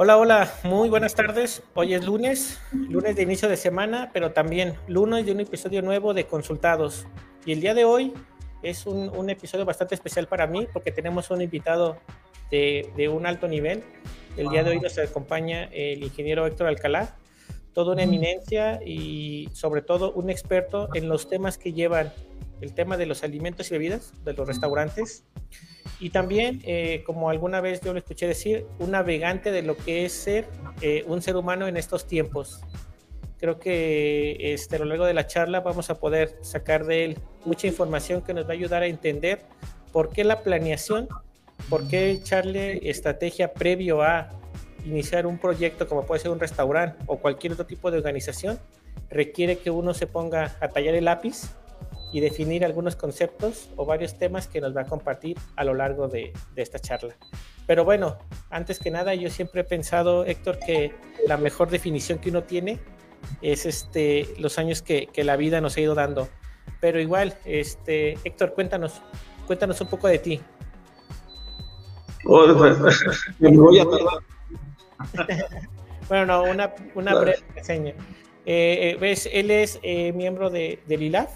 [0.00, 1.60] Hola, hola, muy buenas tardes.
[1.74, 6.14] Hoy es lunes, lunes de inicio de semana, pero también lunes de un episodio nuevo
[6.14, 7.08] de Consultados.
[7.44, 8.14] Y el día de hoy
[8.62, 11.98] es un, episodio bastante especial para mí porque tenemos un invitado
[12.48, 13.82] de, de, un alto nivel.
[14.36, 17.16] El día de hoy nos acompaña el ingeniero Héctor Alcalá,
[17.72, 22.12] toda una eminencia y sobre todo un experto en los temas que llevan
[22.60, 25.24] el tema de los alimentos y bebidas, de los restaurantes
[26.00, 30.04] y también, eh, como alguna vez yo lo escuché decir, un navegante de lo que
[30.04, 30.46] es ser
[30.80, 32.60] eh, un ser humano en estos tiempos.
[33.38, 37.18] Creo que este, a lo largo de la charla vamos a poder sacar de él
[37.44, 39.42] mucha información que nos va a ayudar a entender
[39.92, 41.08] por qué la planeación,
[41.68, 44.30] por qué echarle estrategia previo a
[44.84, 48.58] iniciar un proyecto como puede ser un restaurante o cualquier otro tipo de organización,
[49.10, 51.50] requiere que uno se ponga a tallar el lápiz
[52.12, 56.08] y definir algunos conceptos o varios temas que nos va a compartir a lo largo
[56.08, 57.16] de, esta charla.
[57.66, 58.18] Pero bueno,
[58.50, 60.94] antes que nada, yo siempre he pensado, Héctor, que
[61.26, 62.78] la mejor definición que uno tiene
[63.42, 66.28] es este, los años que, la vida nos ha ido dando.
[66.80, 69.02] Pero igual, este, Héctor, cuéntanos,
[69.46, 70.40] cuéntanos un poco de ti.
[76.08, 77.94] bueno, no, una, breve reseña.
[78.44, 79.28] Eh, eh, ¿ves?
[79.30, 81.30] Él es eh, miembro de, del ILAF,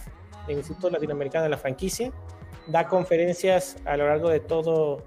[0.47, 2.13] del Instituto Latinoamericano de la Franquicia.
[2.67, 5.03] Da conferencias a lo largo de, todo,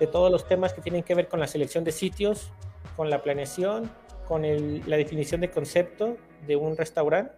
[0.00, 2.50] de todos los temas que tienen que ver con la selección de sitios,
[2.96, 3.90] con la planeación,
[4.26, 7.34] con la definición de concepto de un restaurante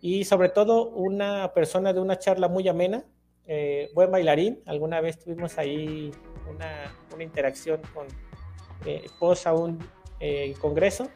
[0.00, 3.04] y sobre todo una persona de una charla muy amena,
[3.46, 4.60] eh, buen bailarín.
[4.66, 6.12] Alguna vez tuvimos ahí
[6.48, 8.06] una, una interacción con
[8.86, 9.06] eh,
[9.44, 9.78] a un
[10.20, 11.08] eh, congreso.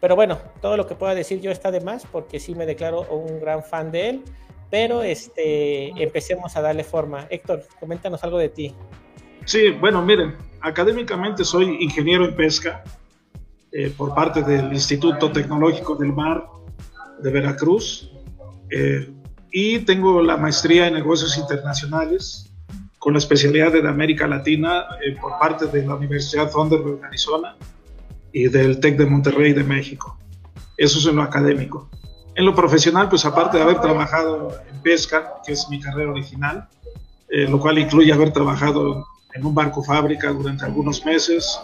[0.00, 3.02] Pero bueno, todo lo que pueda decir yo está de más porque sí me declaro
[3.10, 4.24] un gran fan de él.
[4.70, 7.26] Pero este, empecemos a darle forma.
[7.30, 8.74] Héctor, coméntanos algo de ti.
[9.44, 12.84] Sí, bueno, miren, académicamente soy ingeniero en pesca
[13.72, 16.44] eh, por parte del Instituto Tecnológico del Mar
[17.22, 18.10] de Veracruz
[18.70, 19.10] eh,
[19.50, 22.50] y tengo la maestría en negocios internacionales
[22.98, 27.56] con la especialidad de América Latina eh, por parte de la Universidad Thunderbird, Arizona
[28.32, 30.18] y del TEC de Monterrey de México.
[30.76, 31.88] Eso es en lo académico.
[32.38, 36.68] En lo profesional, pues aparte de haber trabajado en pesca, que es mi carrera original,
[37.28, 39.04] eh, lo cual incluye haber trabajado
[39.34, 41.60] en un barco fábrica durante algunos meses,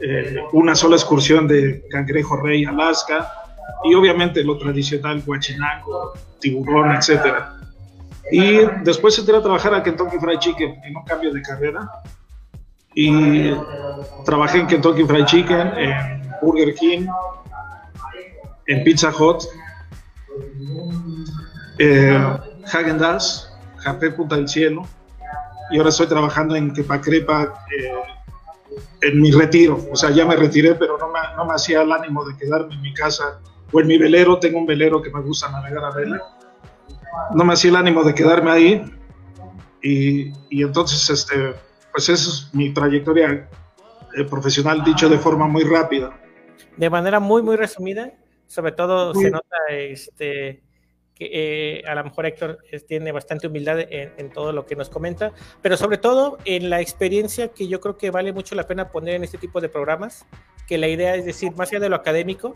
[0.00, 3.30] eh, una sola excursión de cangrejo rey Alaska
[3.84, 7.44] y obviamente lo tradicional guachinango, tiburón, etc.
[8.32, 11.88] Y después entré a trabajar a Kentucky Fried Chicken en un cambio de carrera
[12.96, 13.52] y
[14.24, 17.06] trabajé en Kentucky Fried Chicken, en Burger King,
[18.66, 19.44] en Pizza Hut
[21.78, 22.38] eh,
[22.72, 24.82] Hagen Dazs, Japé Punta del Cielo,
[25.70, 27.92] y ahora estoy trabajando en Quepacrepa eh,
[29.02, 29.84] en mi retiro.
[29.92, 32.74] O sea, ya me retiré, pero no me, no me hacía el ánimo de quedarme
[32.74, 33.40] en mi casa
[33.72, 34.38] o en mi velero.
[34.38, 36.22] Tengo un velero que me gusta navegar a vela.
[37.34, 38.92] No me hacía el ánimo de quedarme ahí.
[39.82, 41.54] Y, y entonces, este,
[41.92, 43.48] pues esa es mi trayectoria
[44.16, 46.16] eh, profesional, dicho de forma muy rápida.
[46.76, 48.12] De manera muy, muy resumida,
[48.46, 50.62] sobre todo se nota este,
[51.16, 51.30] que
[51.78, 55.76] eh, a lo mejor Héctor tiene bastante humildad en, todo lo que nos comenta, pero
[55.76, 59.24] sobre todo en la experiencia que yo creo que vale mucho la pena poner en
[59.24, 60.26] este tipo de programas,
[60.68, 62.52] que la idea es decir, más allá de lo académico,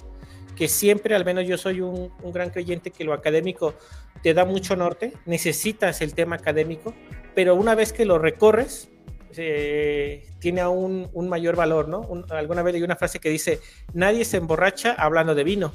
[0.57, 3.75] que siempre, al menos yo soy un, gran creyente que lo académico
[4.23, 6.93] te da mucho norte, necesitas el tema académico,
[7.35, 8.91] pero una vez que lo recorres,
[9.37, 12.09] eh, tiene aún un mayor valor, ¿no?
[12.31, 13.61] alguna vez leí una frase que dice,
[13.93, 15.73] nadie se emborracha hablando de vino,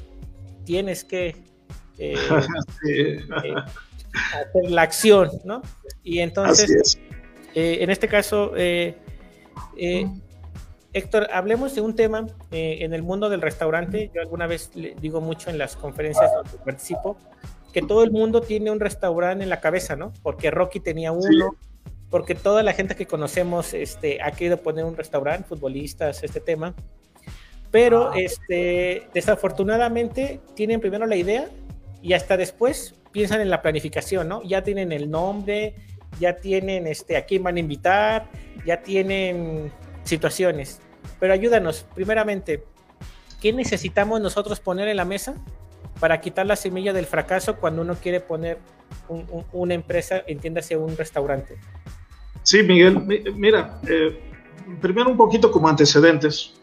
[0.64, 1.36] tienes que
[1.98, 2.14] eh,
[2.88, 3.24] eh,
[4.12, 5.62] hacer la acción, ¿no?
[6.02, 6.98] Y entonces,
[7.54, 8.52] eh, en este caso,
[10.92, 14.10] Héctor, hablemos de un tema en el mundo del restaurante.
[14.14, 17.16] Yo alguna vez le digo mucho en las conferencias donde participo,
[17.72, 20.12] que todo el mundo tiene un restaurante en la cabeza, ¿no?
[20.22, 21.56] Porque Rocky tenía uno,
[22.10, 26.74] porque toda la gente que conocemos este, ha querido poner un restaurante, futbolistas, este tema.
[27.70, 31.48] Pero este, desafortunadamente tienen primero la idea
[32.00, 34.42] y hasta después piensan en la planificación, ¿no?
[34.42, 35.74] Ya tienen el nombre,
[36.20, 38.28] ya tienen este, a quién van a invitar,
[38.64, 39.72] ya tienen
[40.04, 40.80] situaciones.
[41.18, 42.64] Pero ayúdanos, primeramente,
[43.40, 45.34] ¿qué necesitamos nosotros poner en la mesa
[45.98, 48.58] para quitar la semilla del fracaso cuando uno quiere poner
[49.52, 51.56] una empresa, entiéndase un restaurante?
[52.46, 53.02] Sí, Miguel,
[53.34, 54.20] mira, eh,
[54.80, 56.54] primero un poquito como antecedentes.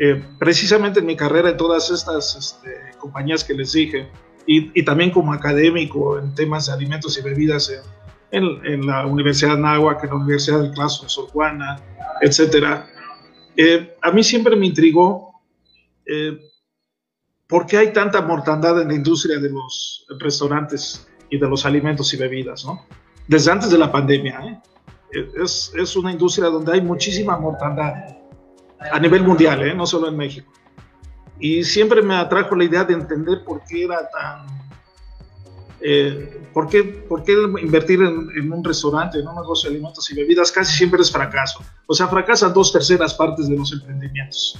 [0.00, 4.10] Eh, precisamente en mi carrera en todas estas este, compañías que les dije,
[4.46, 7.70] y, también como académico en temas de alimentos y bebidas
[8.32, 11.78] en, en, la Universidad de Anáhuac, en la Universidad del Claso de Sor Juana,
[12.20, 12.80] etc.
[13.56, 15.40] Eh, a mí siempre me intrigó
[17.46, 22.12] ¿por qué hay tanta mortandad en la industria de los restaurantes y de los alimentos
[22.12, 22.64] y bebidas?
[22.64, 22.84] ¿no?
[23.28, 24.40] Desde antes de la pandemia.
[24.40, 24.58] ¿eh?
[25.12, 27.94] Es, es, una industria donde hay muchísima mortandad
[28.92, 29.74] a nivel mundial, ¿eh?
[29.74, 30.50] no solo en México.
[31.38, 34.46] Y siempre me atrajo la idea de entender por qué era tan...
[35.82, 40.14] Eh, ¿por, qué, ¿Por qué invertir en, un restaurante, en un negocio de alimentos y
[40.14, 41.60] bebidas casi siempre es fracaso?
[41.86, 44.58] O sea, fracasan dos terceras partes de los emprendimientos.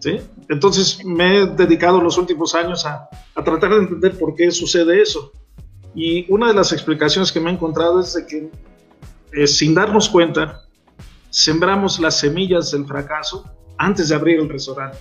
[0.00, 0.20] ¿sí?
[0.50, 5.00] Entonces me he dedicado los últimos años a, a, tratar de entender por qué sucede
[5.00, 5.32] eso.
[5.94, 8.50] Y una de las explicaciones que me he encontrado es de que
[9.46, 10.62] sin darnos cuenta,
[11.30, 13.44] sembramos las semillas del fracaso
[13.78, 14.98] antes de abrir el restaurante.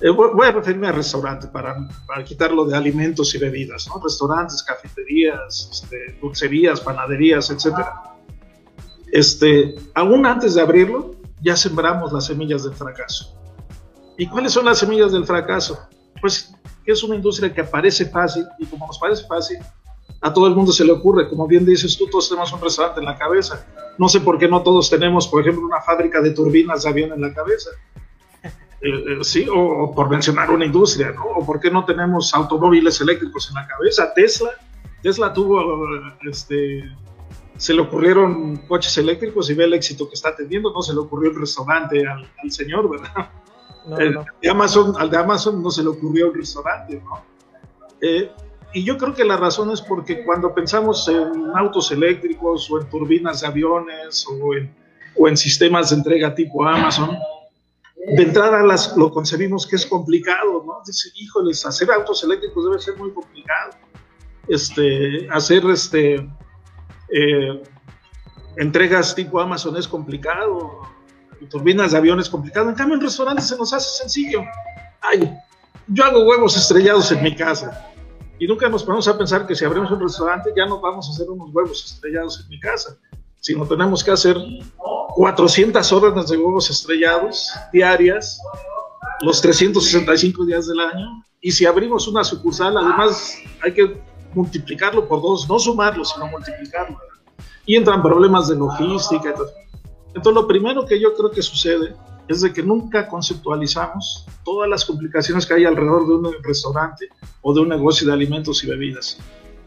[0.00, 4.00] Eh, voy a referirme al restaurante para, para, quitarlo de alimentos y bebidas, ¿no?
[4.02, 7.78] Restaurantes, cafeterías, este, dulcerías, panaderías, etc.
[9.10, 13.38] Este, aún antes de abrirlo, ya sembramos las semillas del fracaso.
[14.18, 15.78] ¿Y cuáles son las semillas del fracaso?
[16.20, 16.54] Pues
[16.84, 19.58] es una industria que parece fácil y como nos parece fácil,
[20.26, 21.28] a todo el mundo se le ocurre.
[21.28, 23.64] Como bien dices tú, todos tenemos un restaurante en la cabeza.
[23.96, 27.12] No sé por qué no todos tenemos, por ejemplo, una fábrica de turbinas de avión
[27.12, 27.70] en la cabeza.
[28.42, 28.50] Eh,
[28.82, 31.24] eh, sí, o, o, por mencionar una industria, ¿no?
[31.26, 34.12] O por qué no tenemos automóviles eléctricos en la cabeza.
[34.14, 34.50] Tesla,
[35.00, 35.88] Tesla tuvo,
[36.28, 36.82] este,
[37.56, 40.98] se le ocurrieron coches eléctricos y ve el éxito que está teniendo, no se le
[40.98, 43.30] ocurrió el restaurante al, al señor, ¿verdad?
[43.86, 44.24] No, el, no.
[44.42, 47.22] De Amazon, al de Amazon no se le ocurrió el restaurante, ¿no?
[48.00, 48.30] Eh,
[48.76, 52.90] y yo creo que la razón es porque cuando pensamos en autos eléctricos o en
[52.90, 54.70] turbinas de aviones o en,
[55.16, 57.16] o en sistemas de entrega tipo Amazon,
[57.96, 60.82] de entrada las, lo concebimos que es complicado, ¿no?
[60.86, 63.70] Dice, híjoles, hacer autos eléctricos debe ser muy complicado.
[64.46, 66.16] Este, hacer este,
[67.08, 67.62] eh,
[68.58, 70.82] entregas tipo Amazon es complicado,
[71.48, 72.68] turbinas de avión es complicado.
[72.68, 74.42] En cambio, en restaurantes se nos hace sencillo.
[75.00, 75.34] Ay,
[75.86, 77.94] yo hago huevos estrellados en mi casa.
[78.38, 81.12] Y nunca nos ponemos a pensar que si abrimos un restaurante ya no vamos a
[81.12, 82.98] hacer unos huevos estrellados en mi casa,
[83.40, 84.36] sino tenemos que hacer
[85.14, 88.40] 400 órdenes de huevos estrellados diarias,
[89.22, 91.24] los 365 días del año.
[91.40, 94.02] Y si abrimos una sucursal, además hay que
[94.34, 96.98] multiplicarlo por dos, no sumarlo, sino multiplicarlo.
[97.64, 99.34] Y entran problemas de logística.
[100.08, 101.94] Entonces, lo primero que yo creo que sucede
[102.28, 107.08] es de que nunca conceptualizamos todas las complicaciones que hay alrededor de un restaurante
[107.42, 109.18] o de un negocio de alimentos y bebidas.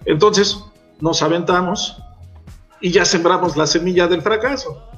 [0.05, 0.63] Entonces,
[0.99, 1.97] nos aventamos
[2.81, 4.89] y ya sembramos la semilla del fracaso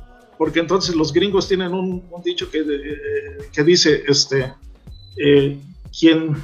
[0.42, 4.52] porque entonces los gringos tienen un, dicho que, eh, que, dice, este,
[5.16, 5.60] eh,
[5.96, 6.36] quien,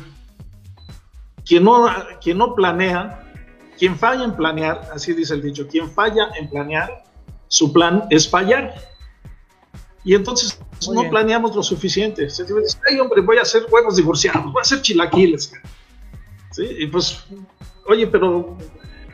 [1.44, 1.88] quien, no,
[2.22, 3.28] quien no planea,
[3.76, 7.06] quien falla en planear, así dice el dicho, quien falla en planear,
[7.48, 8.76] su plan es fallar.
[10.08, 10.58] Y entonces
[10.88, 11.12] Muy no bien.
[11.12, 12.28] planeamos lo suficiente.
[12.90, 15.52] Ay, hombre, voy a hacer huevos divorciados, voy a hacer chilaquiles.
[16.52, 16.66] ¿Sí?
[16.80, 17.26] Y pues,
[17.86, 18.58] oye, pero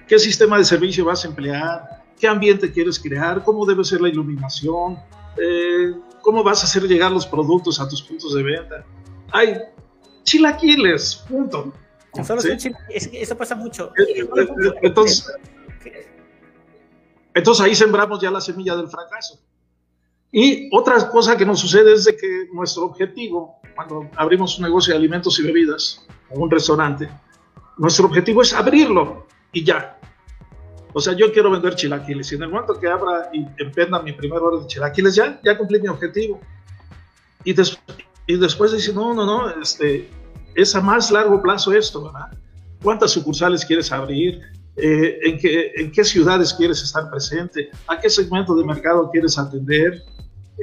[0.07, 2.03] ¿qué sistema de servicio vas a emplear?
[2.23, 4.97] qué ambiente quieres crear, cómo debe ser la iluminación,
[5.35, 8.85] eh, cómo vas a hacer llegar los productos a tus puntos de venta.
[9.33, 9.57] Hay
[10.23, 11.73] chilaquiles, punto.
[12.25, 12.51] Solo ¿Sí?
[12.89, 13.91] es que eso pasa mucho.
[14.81, 15.29] Entonces,
[17.33, 19.41] entonces ahí sembramos ya la semilla del fracaso.
[20.35, 24.91] Y otra cosa que nos sucede es de que nuestro objetivo, cuando abrimos un negocio
[24.91, 27.07] de alimentos y bebidas, o un restaurante,
[27.77, 29.99] nuestro objetivo es abrirlo y ya.
[30.91, 34.11] O sea, yo quiero vender chilaquiles y en el momento que abra y emprenda mi
[34.11, 36.41] primer orden de chilaquiles, ya, ya cumplí mi objetivo.
[37.43, 37.77] Y, des
[38.25, 40.09] y después dice, no, no, no, este,
[40.55, 42.35] es a más largo plazo esto, ¿verdad?
[42.81, 44.41] ¿Cuántas sucursales quieres abrir?
[44.77, 47.69] Eh, ¿en, qué, ¿En qué ciudades quieres estar presente?
[47.85, 50.03] ¿A qué segmento de mercado quieres atender?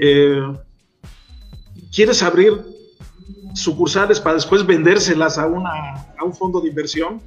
[0.00, 0.42] Eh,
[1.92, 2.60] ¿Quieres abrir
[3.54, 5.70] sucursales para después vendérselas a, una,
[6.18, 7.20] a un fondo de inversión?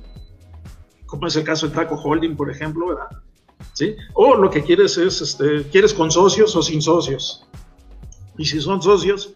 [1.13, 3.05] como es el caso de Taco Holding, por ejemplo, ¿verdad?
[3.74, 3.96] ¿Sí?
[4.15, 7.46] O lo que quieres es, este, ¿quieres con socios o sin socios?
[8.36, 9.36] Y si son socios,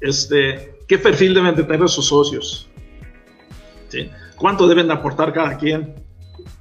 [0.00, 2.70] este, ¿qué perfil deben de tener sus socios?
[3.88, 4.10] ¿Sí?
[4.36, 5.94] ¿Cuánto deben aportar cada quien?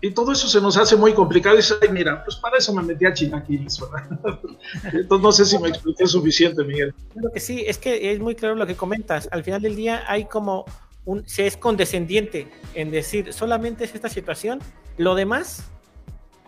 [0.01, 2.81] Y todo eso se nos hace muy complicado y ay, mira, pues para eso me
[2.81, 4.39] metí a chilaquiles, ¿verdad?
[4.93, 6.93] Entonces no sé si me expliqué suficiente, Miguel.
[7.13, 9.27] Claro que sí, es que es muy claro lo que comentas.
[9.31, 10.65] Al final del día hay como
[11.05, 14.59] un, se es condescendiente en decir solamente es esta situación,
[14.97, 15.63] lo demás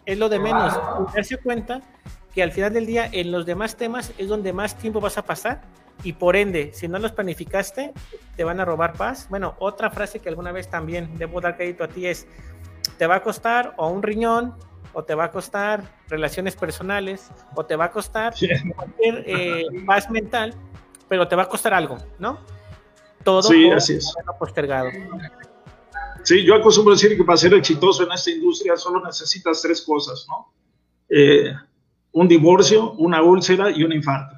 [0.06, 0.74] es lo de menos.
[1.10, 1.82] Y darse cuenta
[2.34, 5.26] que al final del día en los demás temas es donde más tiempo vas a
[5.26, 5.62] pasar
[6.04, 7.94] y por ende, si no los planificaste,
[8.36, 9.28] te van a robar paz.
[9.30, 12.28] Bueno, otra frase que alguna vez también debo dar crédito a ti es,
[13.02, 14.54] te va a costar o un riñón,
[14.94, 18.48] o te va a costar relaciones personales, o te va a costar sí.
[18.76, 20.54] cualquier eh, paz mental,
[21.10, 22.38] pero te va a costar algo, ¿no?
[23.24, 24.14] todo sí, así es.
[24.38, 24.92] postergado.
[26.22, 30.28] Sí, yo acostumbro decir que para ser exitoso en esta industria solo necesitas tres cosas,
[30.30, 30.54] ¿no?
[31.10, 31.56] Eh,
[32.12, 34.36] un divorcio, una úlcera y un infarto.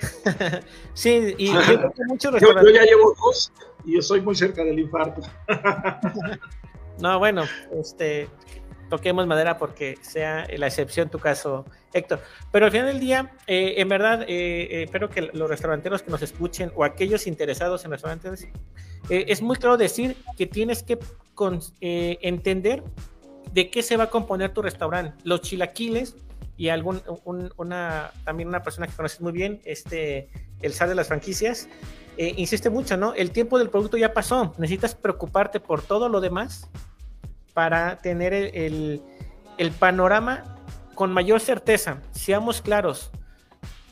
[0.94, 1.60] sí, y yo,
[2.40, 3.52] yo, ya llevo dos
[3.84, 5.22] y yo estoy muy cerca del infarto.
[7.00, 8.28] no, bueno, este,
[8.88, 12.20] toquemos madera porque sea la excepción tu caso, Héctor.
[12.50, 16.10] Pero al final del día, eh, en verdad, eh, eh, espero que los restauranteros que
[16.10, 18.48] nos escuchen o aquellos interesados en restaurantes,
[19.08, 20.98] es muy claro decir que tienes que
[21.80, 22.82] entender
[23.52, 25.16] de qué se va a componer tu restaurante.
[25.24, 26.16] Los chilaquiles
[26.58, 27.00] y algún,
[27.56, 30.28] una, también una persona que conoces muy bien, este,
[30.60, 31.68] el SAR de las franquicias,
[32.18, 33.14] insiste mucho, ¿no?
[33.14, 36.68] El tiempo del producto ya pasó, necesitas preocuparte por todo lo demás
[37.54, 39.02] para tener el,
[39.78, 40.56] panorama
[40.94, 42.02] con mayor certeza.
[42.12, 43.10] Seamos claros.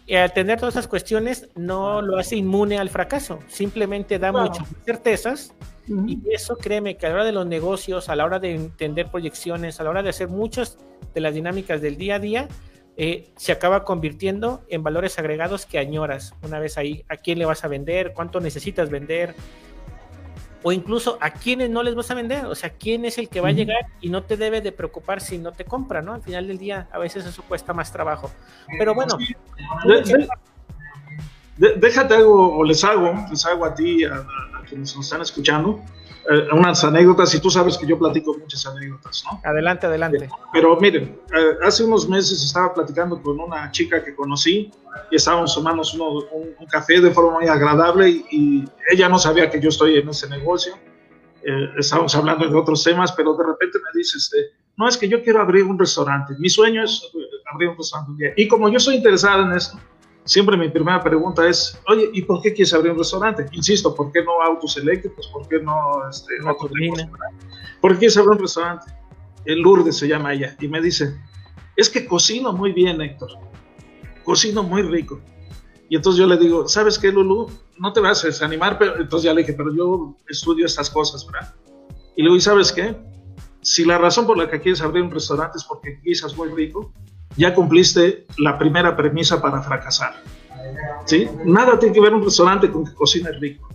[0.06, 4.66] Y al tener todas esas cuestiones no lo hace inmune al fracaso, simplemente da muchas
[4.85, 5.52] certezas
[5.88, 9.09] y eso créeme que a la hora de los negocios, a la hora de entender
[9.09, 10.78] proyecciones, a la hora de hacer muchas
[11.14, 12.49] de las dinámicas del día a día,
[12.97, 17.05] eh, se acaba convirtiendo en valores agregados que añoras una vez ahí.
[17.09, 18.12] ¿A quién le vas a vender?
[18.15, 19.35] ¿Cuánto necesitas vender?
[20.62, 23.41] o incluso a quienes no les vas a vender, o sea, quién es el que
[23.41, 26.12] va a llegar y no te debe de preocupar si no te compra, ¿no?
[26.12, 28.33] Al final del día, a veces eso cuesta más trabajo.
[28.76, 29.17] Pero bueno.
[31.57, 34.26] déjate algo, o les hago, les hago a ti, a
[34.67, 35.81] quienes nos están escuchando,
[36.29, 39.41] eh, unas anécdotas y tú sabes que yo platico muchas anécdotas, ¿no?
[39.45, 40.29] Adelante, adelante.
[40.53, 44.73] Pero miren, eh, hace unos meses estaba platicando con una chica que conocí
[45.11, 45.83] y estábamos tomando
[46.33, 50.29] un, café de forma muy agradable y, ella no sabía que yo estoy en ese
[50.29, 50.75] negocio.
[51.43, 54.37] Eh, estábamos hablando de otros temas, pero de repente me dice, este,
[54.77, 56.35] no, es que yo quiero abrir un restaurante.
[56.39, 57.03] Mi sueño es
[57.53, 58.33] abrir un restaurante un día.
[58.37, 59.79] Y como yo estoy interesada en eso,
[60.26, 63.47] siempre mi primera pregunta es, oye, ¿y por qué quieres abrir un restaurante?
[63.52, 65.28] Insisto, ¿por qué no autos eléctricos?
[65.28, 66.35] ¿Por qué no este,
[67.80, 68.92] ¿Por qué quieres abrir un restaurante?
[69.45, 71.16] El Lourdes se llama ella y me dice,
[71.76, 73.30] es que cocino muy bien, Héctor.
[74.25, 75.21] Cocino muy rico.
[75.88, 77.47] Y entonces yo le digo, ¿sabes qué, Lulu?
[77.78, 81.25] No te vas a desanimar, pero entonces ya le dije, pero yo estudio estas cosas,
[81.26, 81.54] ¿verdad?
[82.16, 82.97] Y le digo, ¿y sabes qué?
[83.61, 86.92] Si la razón por la que quieres abrir un restaurante es porque quizás muy rico,
[87.37, 90.14] ya cumpliste la primera premisa para fracasar.
[91.05, 91.28] ¿sí?
[91.45, 93.69] Nada tiene que ver un restaurante con que cocina rico.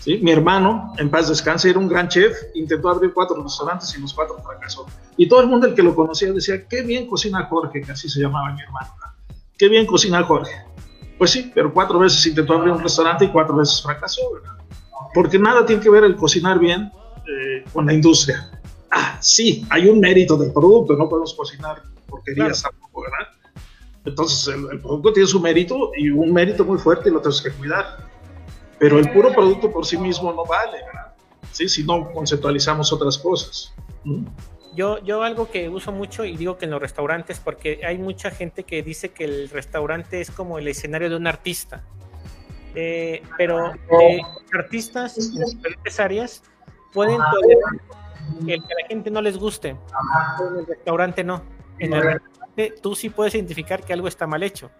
[0.00, 0.18] ¿sí?
[0.22, 4.12] Mi hermano, en paz descanse, era un gran chef, intentó abrir cuatro restaurantes y los
[4.12, 4.86] cuatro fracasó.
[5.16, 8.08] Y todo el mundo el que lo conocía decía, qué bien cocina Jorge, que así
[8.08, 8.92] se llamaba mi hermano.
[9.58, 10.52] Qué bien cocina Jorge.
[11.18, 14.56] Pues sí, pero cuatro veces intentó abrir un restaurante y cuatro veces fracasó, ¿verdad?
[15.14, 16.90] Porque nada tiene que ver el cocinar bien
[17.28, 18.50] eh, con la industria.
[18.90, 22.62] Ah, sí, hay un mérito del producto, no podemos cocinar porquerías
[22.92, 23.32] tampoco, ¿verdad?
[24.04, 27.50] Entonces el, producto tiene su mérito y un mérito muy fuerte y lo tenemos que
[27.52, 28.10] cuidar.
[28.78, 31.14] Pero el puro producto por sí mismo no vale, ¿verdad?
[31.52, 31.68] ¿Sí?
[31.68, 33.72] Si no conceptualizamos otras cosas.
[34.74, 38.30] Yo, yo algo que uso mucho y digo que en los restaurantes, porque hay mucha
[38.30, 41.84] gente que dice que el restaurante es como el escenario de un artista.
[42.74, 44.20] Eh, pero eh,
[44.54, 46.42] artistas en diferentes áreas
[46.92, 51.42] pueden tolerar que a la gente no les guste, en el restaurante no
[51.78, 52.20] en el
[52.82, 54.70] tú sí puedes identificar que algo está mal hecho.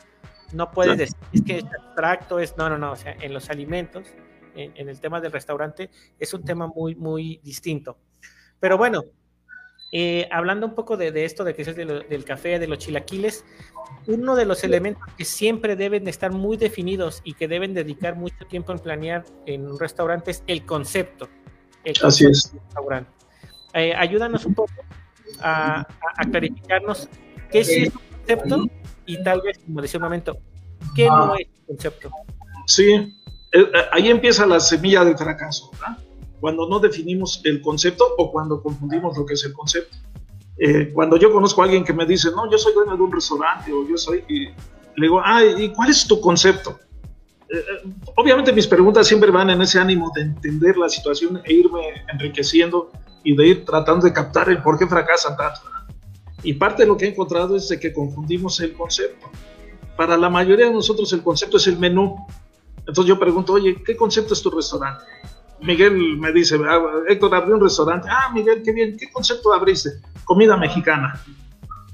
[0.53, 2.93] No puedes decir es que es abstracto, es no, no, no.
[2.93, 4.07] O sea, en los alimentos,
[4.55, 7.97] en, el tema del restaurante, es un tema muy, muy distinto.
[8.61, 9.05] Pero bueno,
[9.93, 13.45] eh, hablando un poco de, esto, de que es del café, de los chilaquiles,
[14.07, 18.47] uno de los elementos que siempre deben estar muy definidos y que deben dedicar mucho
[18.49, 21.29] tiempo en planear en un restaurante es el concepto.
[22.03, 22.53] Así es.
[22.53, 23.11] Restaurante.
[23.75, 24.73] Eh, ayúdanos un poco
[25.41, 25.87] a,
[26.31, 27.09] clarificarnos
[27.53, 28.67] qué es un concepto
[29.07, 30.37] y tal vez, como decía un momento,
[30.95, 32.11] qué no es un concepto.
[32.67, 33.13] Sí, eh,
[33.53, 35.99] eh, ahí empieza la semilla del fracaso, ¿verdad?
[36.41, 39.97] Cuando no definimos el concepto o cuando confundimos lo que es el concepto.
[40.59, 43.13] Eh, cuando yo conozco a alguien que me dice, no, yo soy dueño de un
[43.13, 44.55] restaurante o yo soy, y le
[44.97, 46.79] digo, ah, ¿y cuál es tu concepto?
[48.17, 52.91] obviamente mis preguntas siempre van en ese ánimo de entender la situación e irme enriqueciendo
[53.25, 55.61] y de ir tratando de captar el por qué fracasan tanto.
[56.43, 59.31] Y parte de lo que he encontrado es de que confundimos el concepto.
[59.97, 62.17] Para la mayoría de nosotros el concepto es el menú.
[62.79, 65.05] Entonces yo pregunto, oye, ¿qué concepto es tu restaurante?
[65.61, 68.09] Miguel me dice, ah, Héctor, abrí un restaurante.
[68.11, 69.91] Ah, Miguel, qué bien, ¿qué concepto abriste?
[70.25, 71.23] Comida mexicana.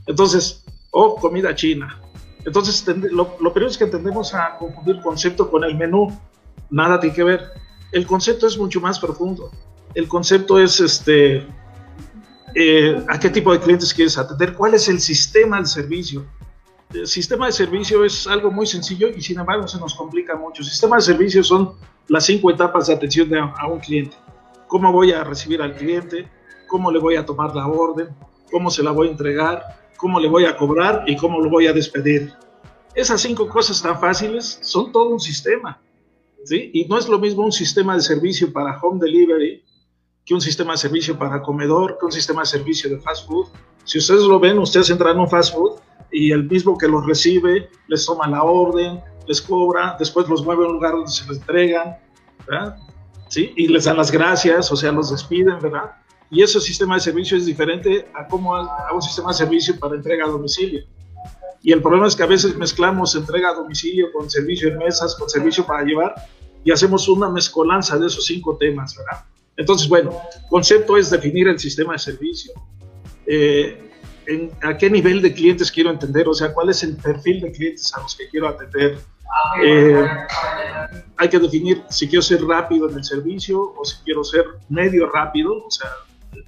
[0.07, 2.01] Entonces, oh, comida china.
[2.47, 6.19] Entonces, lo, lo primero es que tendemos a confundir concepto con el menú.
[6.71, 7.45] Nada tiene que ver.
[7.93, 9.51] El concepto es mucho más profundo
[9.95, 11.47] el concepto es este,
[12.55, 16.27] eh, a qué tipo de clientes quieres atender, cuál es el sistema de servicio.
[16.93, 20.63] el sistema de servicio es algo muy sencillo y sin embargo se nos complica mucho.
[20.63, 21.75] El sistema de servicio son
[22.09, 24.17] las cinco etapas de atención a un cliente.
[24.67, 26.29] ¿Cómo voy a recibir al cliente?
[26.67, 28.09] ¿Cómo le voy a tomar la orden?
[28.51, 29.63] ¿Cómo se la voy a entregar?
[29.97, 31.05] ¿Cómo le voy a cobrar?
[31.07, 32.33] ¿Y cómo lo voy a despedir?
[32.95, 35.81] Esas cinco cosas tan fáciles son todo un sistema.
[36.51, 39.63] Y no es lo mismo un sistema de servicio para home delivery
[40.29, 43.47] que un sistema de servicio para comedor, que un sistema de servicio de fast food.
[43.85, 45.81] Si ustedes lo ven, ustedes entran en un fast food
[46.13, 50.65] y el mismo que los recibe les toma la orden, les cobra, después los mueve
[50.65, 51.97] a un lugar donde se les entregan,
[52.47, 52.77] ¿verdad?
[53.29, 53.55] ¿Sí?
[53.57, 55.93] Y les dan las gracias, o sea, los despiden, ¿verdad?
[56.31, 59.95] Y ese sistema de servicio es diferente a como a un sistema de servicio para
[59.95, 60.85] entrega a domicilio.
[61.63, 65.17] Y el problema es que a veces mezclamos entrega a domicilio con servicio en mesas,
[65.19, 66.15] con servicio para llevar,
[66.65, 69.25] y hacemos una mezcolanza de esos cinco temas, ¿verdad?
[69.59, 70.17] Entonces, bueno,
[70.49, 72.53] concepto es definir el sistema de servicio.
[73.27, 73.85] Eh,
[74.63, 77.93] a qué nivel de clientes quiero entender, o sea, cuál es el perfil de clientes
[77.95, 78.99] a los que quiero atender.
[79.63, 80.07] Eh,
[81.17, 85.11] hay que definir si quiero ser rápido en el servicio o si quiero ser medio
[85.11, 85.89] rápido, o sea,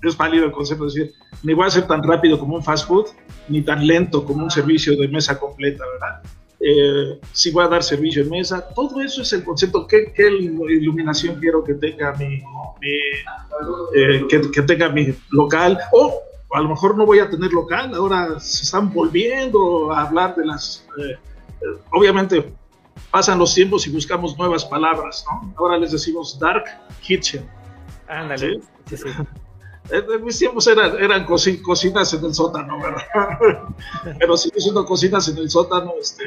[0.02, 2.87] es válido el concepto de decir, ni voy a ser tan rápido como un fast
[2.87, 3.07] food,
[3.49, 6.23] ni tan lento como un servicio de mesa completa, ¿verdad?
[6.62, 10.29] Eh, si voy a dar servicio en mesa, todo eso es el concepto, ¿qué, qué
[10.29, 12.43] iluminación quiero que tenga mi,
[13.95, 15.79] eh, que, que, tenga mi local?
[15.93, 16.21] O
[16.52, 20.45] a lo mejor no voy a tener local, ahora se están volviendo a hablar de
[20.45, 20.87] las...
[20.99, 21.17] Eh,
[21.93, 22.52] obviamente
[23.11, 25.55] pasan los tiempos y buscamos nuevas palabras, ¿no?
[25.57, 26.64] Ahora les decimos dark
[27.00, 27.49] kitchen.
[28.07, 28.61] Ándale.
[28.87, 28.97] ¿sí?
[28.97, 29.05] Sí,
[29.90, 33.67] En mis tiempos eran, eran cocinas en el sótano, ¿verdad?
[34.19, 36.25] Pero sigue siendo cocinas en el sótano, este,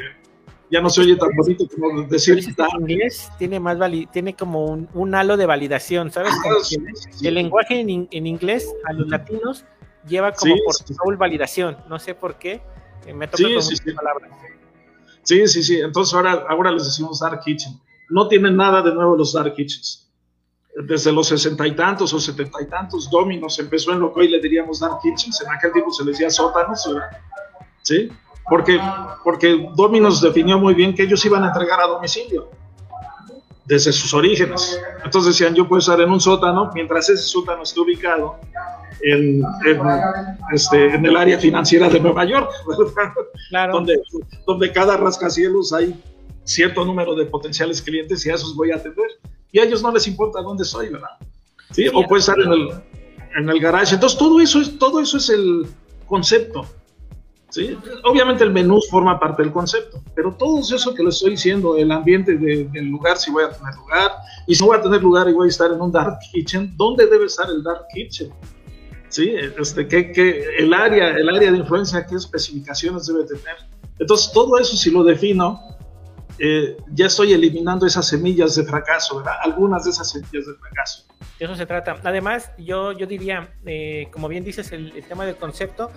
[0.74, 2.36] ya no se oye tan bonito como decir.
[2.36, 3.78] En inglés tiene más
[4.10, 6.32] tiene como un, un, halo de validación, ¿sabes?
[6.32, 6.76] Ah, sí,
[7.12, 9.64] sí, el lenguaje en, en, inglés a los latinos
[10.08, 10.94] lleva como por sí.
[11.16, 12.60] validación, no sé por qué,
[13.06, 14.30] eh, me toca con muchas palabras.
[15.22, 17.80] Sí, sí, sí, entonces ahora, ahora les decimos Dark Kitchen.
[18.10, 20.10] No tienen nada de nuevo los Dark Kitchens
[20.76, 24.28] desde los sesenta y tantos o setenta y tantos, Dominos empezó en lo que hoy
[24.28, 26.90] le diríamos Dark Kitchens, en aquel tiempo se les decía sótanos,
[27.82, 28.10] ¿sí?
[28.48, 28.78] Porque,
[29.22, 32.50] porque Dominos definió muy bien que ellos iban a entregar a domicilio
[33.64, 34.80] desde sus orígenes.
[35.02, 38.36] Entonces decían, yo puedo estar en un sótano mientras ese sótano esté ubicado
[39.00, 39.80] en, en,
[40.52, 42.50] este, en el área financiera de Nueva York,
[43.48, 43.72] claro.
[43.72, 44.00] donde,
[44.46, 45.98] donde cada rascacielos hay
[46.44, 49.06] cierto número de potenciales clientes y a esos voy a atender
[49.50, 51.16] y a ellos no les importa dónde soy, ¿verdad?
[51.70, 51.88] ¿Sí?
[51.92, 52.68] o puede estar en el,
[53.36, 53.94] en el garage.
[53.94, 55.66] Entonces, todo eso es, todo eso es el
[56.06, 56.66] concepto.
[58.04, 61.90] Obviamente el menú forma parte del concepto, pero todo eso que les estoy diciendo, el
[61.90, 64.10] ambiente de, del lugar, si voy a tener lugar,
[64.46, 67.06] y si voy a tener lugar y voy a estar en un dark kitchen, ¿dónde
[67.06, 68.30] debe estar el dark kitchen?
[69.08, 69.34] ¿Sí?
[69.58, 73.56] Este, ¿qué, qué, el, área, el área de influencia, qué especificaciones debe tener.
[73.98, 75.60] Entonces, todo eso si lo defino,
[76.38, 79.34] eh, ya estoy eliminando esas semillas de fracaso, ¿verdad?
[79.42, 81.04] Algunas de esas semillas de fracaso.
[81.38, 81.96] De eso se trata.
[82.02, 85.90] Además, yo, yo diría, eh, como bien dices, el, tema del concepto,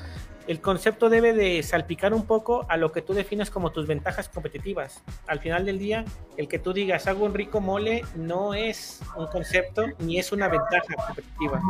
[0.48, 4.30] el concepto debe de salpicar un poco a lo que tú defines como tus ventajas
[4.30, 5.04] competitivas.
[5.28, 6.06] Al final del día,
[6.38, 10.48] el que tú digas, hago un rico mole, no es un concepto ni es una
[10.48, 11.62] ventaja competitiva.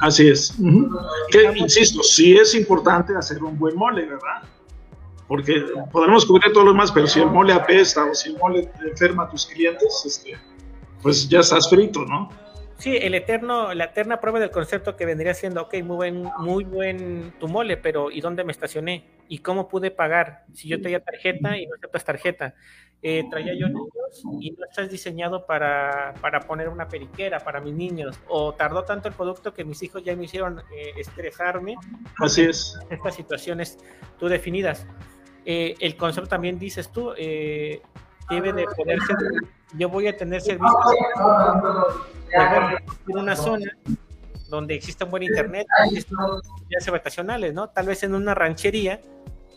[0.00, 0.58] Así es.
[0.58, 1.28] Uh -huh.
[1.30, 4.42] que, insisto, sí es importante hacer un buen mole, ¿verdad?
[5.32, 8.70] porque podremos cubrir todo lo demás, pero si el mole apesta o si el mole
[8.84, 10.38] enferma a tus clientes, este,
[11.02, 12.28] pues ya estás frito, ¿no?
[12.82, 16.64] Sí, el eterno, la eterna prueba del concepto que vendría siendo, ok, muy buen, muy
[16.64, 19.04] buen tu mole, pero ¿y dónde me estacioné?
[19.28, 20.46] ¿Y cómo pude pagar?
[20.52, 22.54] Si yo traía tarjeta y no aceptas tarjeta,
[23.00, 27.72] eh, traía yo niños y no estás diseñado para, para, poner una periquera para mis
[27.72, 31.76] niños, o tardó tanto el producto que mis hijos ya me hicieron eh, estresarme.
[32.18, 32.76] Así es.
[32.90, 33.78] Estas situaciones
[34.18, 34.88] tú definidas.
[35.44, 37.80] Eh, el concepto también dices tú, eh,
[38.28, 39.14] debe de poderse,
[39.74, 40.74] yo voy a tener servicios
[42.32, 43.70] en una zona
[44.48, 45.66] donde exista un buen internet,
[46.70, 47.70] ya habitacionales, ¿no?
[47.70, 49.00] Tal vez en una ranchería,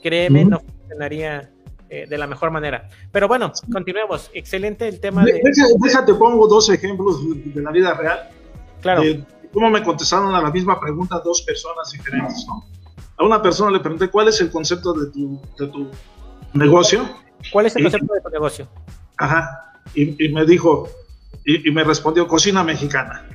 [0.01, 1.51] créeme, no funcionaría
[1.89, 2.87] eh, de la mejor manera.
[3.11, 4.31] Pero bueno, continuemos.
[4.33, 5.41] Excelente el tema de...
[5.79, 7.19] Déjate, pongo dos ejemplos
[7.53, 8.29] de la vida real.
[8.81, 9.03] Claro.
[9.03, 12.65] Eh, cómo me contestaron a la misma pregunta dos personas diferentes, ¿no?
[13.17, 15.91] A una persona le pregunté cuál es el concepto de tu, de tu
[16.53, 17.07] negocio.
[17.51, 18.67] ¿Cuál es el concepto y, de tu negocio?
[19.17, 19.73] Ajá.
[19.93, 20.89] Y, y me dijo,
[21.45, 23.27] y, me respondió cocina mexicana.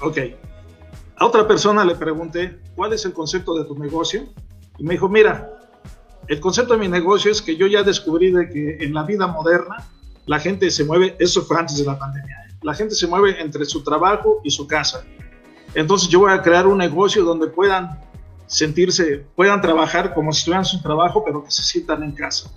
[0.00, 0.18] Ok.
[1.16, 4.26] A otra persona le pregunté cuál es el concepto de tu negocio.
[4.78, 5.50] Y me dijo, mira,
[6.28, 9.26] el concepto de mi negocio es que yo ya descubrí de que en la vida
[9.26, 9.86] moderna
[10.26, 12.54] la gente se mueve, eso fue antes de la pandemia, ¿eh?
[12.62, 15.04] la gente se mueve entre su trabajo y su casa.
[15.74, 17.98] Entonces yo voy a crear un negocio donde puedan
[18.46, 22.50] sentirse, puedan trabajar como si estuvieran su trabajo, pero que se sientan en casa.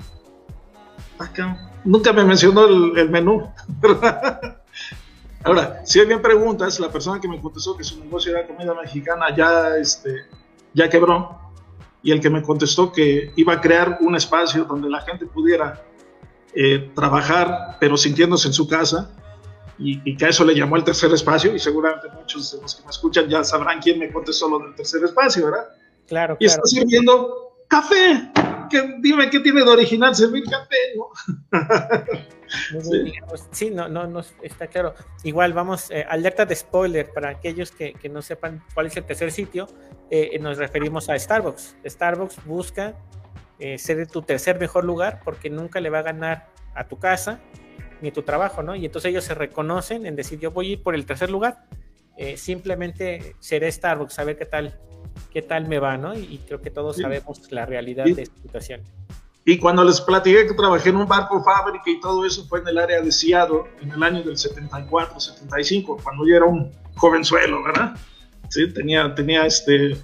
[1.19, 3.49] Acá, nunca me mencionó el, menú.
[5.43, 8.73] Ahora, si alguien pregunta, es la persona que me contestó que su negocio era comida
[8.73, 10.25] mexicana ya, este,
[10.73, 11.37] ya quebró,
[12.01, 15.83] y el que me contestó que iba a crear un espacio donde la gente pudiera
[16.53, 19.11] eh, trabajar, pero sintiéndose en su casa,
[19.79, 22.83] y, que a eso le llamó el tercer espacio, y seguramente muchos de los que
[22.83, 25.67] me escuchan ya sabrán quién me contestó lo del tercer espacio, ¿verdad?
[26.07, 28.31] Claro, y está sirviendo café.
[28.69, 31.09] Que, dime qué tiene de original servir café, ¿no?
[33.51, 33.69] sí.
[33.69, 34.93] no, no, no, está claro.
[35.23, 39.03] Igual vamos, eh, alerta de spoiler para aquellos que, que, no sepan cuál es el
[39.03, 39.67] tercer sitio,
[40.09, 41.77] eh, nos referimos a Starbucks.
[41.85, 42.95] Starbucks busca
[43.59, 47.39] eh, ser tu tercer mejor lugar porque nunca le va a ganar a tu casa
[48.01, 48.75] ni a tu trabajo, ¿no?
[48.75, 51.65] Y entonces ellos se reconocen en decir, yo voy a ir por el tercer lugar,
[52.35, 54.77] simplemente seré Starbucks, a ver qué tal
[55.31, 56.17] qué tal me va, ¿no?
[56.17, 58.81] Y, creo que todos sabemos la realidad de esta situación.
[59.45, 62.67] Y cuando les platiqué que trabajé en un barco fábrica y todo eso fue en
[62.69, 67.61] el área de Seattle, en el año del 74, 75, cuando yo era un jovenzuelo,
[67.63, 67.93] ¿verdad?
[68.49, 69.97] Sí, tenía, tenía este,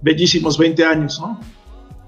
[0.00, 1.38] bellísimos 20 años, ¿no?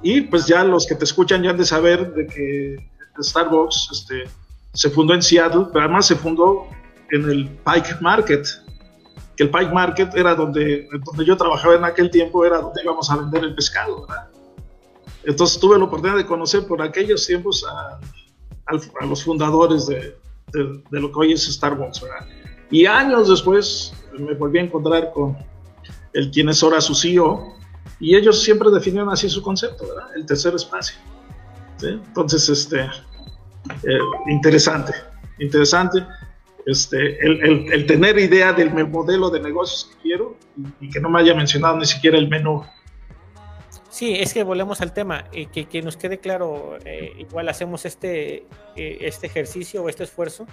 [0.02, 4.24] Y pues ya los que te escuchan ya han de saber de que Starbucks este,
[4.72, 6.68] se fundó en Seattle, pero además se fundó
[7.10, 8.46] en el Pike Market,
[9.36, 13.10] que el Pike Market era donde, donde yo trabajaba en aquel tiempo, era donde íbamos
[13.10, 14.28] a vender el pescado, ¿verdad?
[15.28, 18.00] Entonces tuve la oportunidad de conocer por aquellos tiempos a,
[18.66, 20.16] a los fundadores de,
[20.52, 22.26] de, lo que hoy es Starbucks, ¿verdad?
[22.70, 25.36] Y años después me volví a encontrar con
[26.14, 27.54] el quien es ahora su CEO,
[28.00, 30.16] y ellos siempre definieron así su concepto, ¿verdad?
[30.16, 30.96] El tercer espacio.
[31.76, 31.88] ¿sí?
[31.88, 34.94] Entonces, este, eh, interesante,
[35.38, 36.06] interesante
[36.66, 40.36] este, el, tener idea del modelo de negocios que quiero
[40.80, 42.62] y, que no me haya mencionado ni siquiera el menú.
[43.98, 47.84] Sí, es que volvemos al tema, y que, que, nos quede claro, eh, igual hacemos
[47.84, 50.46] este, eh, este ejercicio o este esfuerzo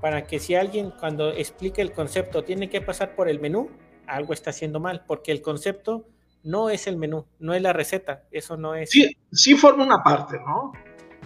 [0.00, 3.70] para que si alguien cuando explique el concepto tiene que pasar por el menú,
[4.06, 6.04] algo está haciendo mal, porque el concepto
[6.44, 8.90] no es el menú, no es la receta, eso no es...
[8.90, 10.72] Sí, sí forma una parte, ¿no?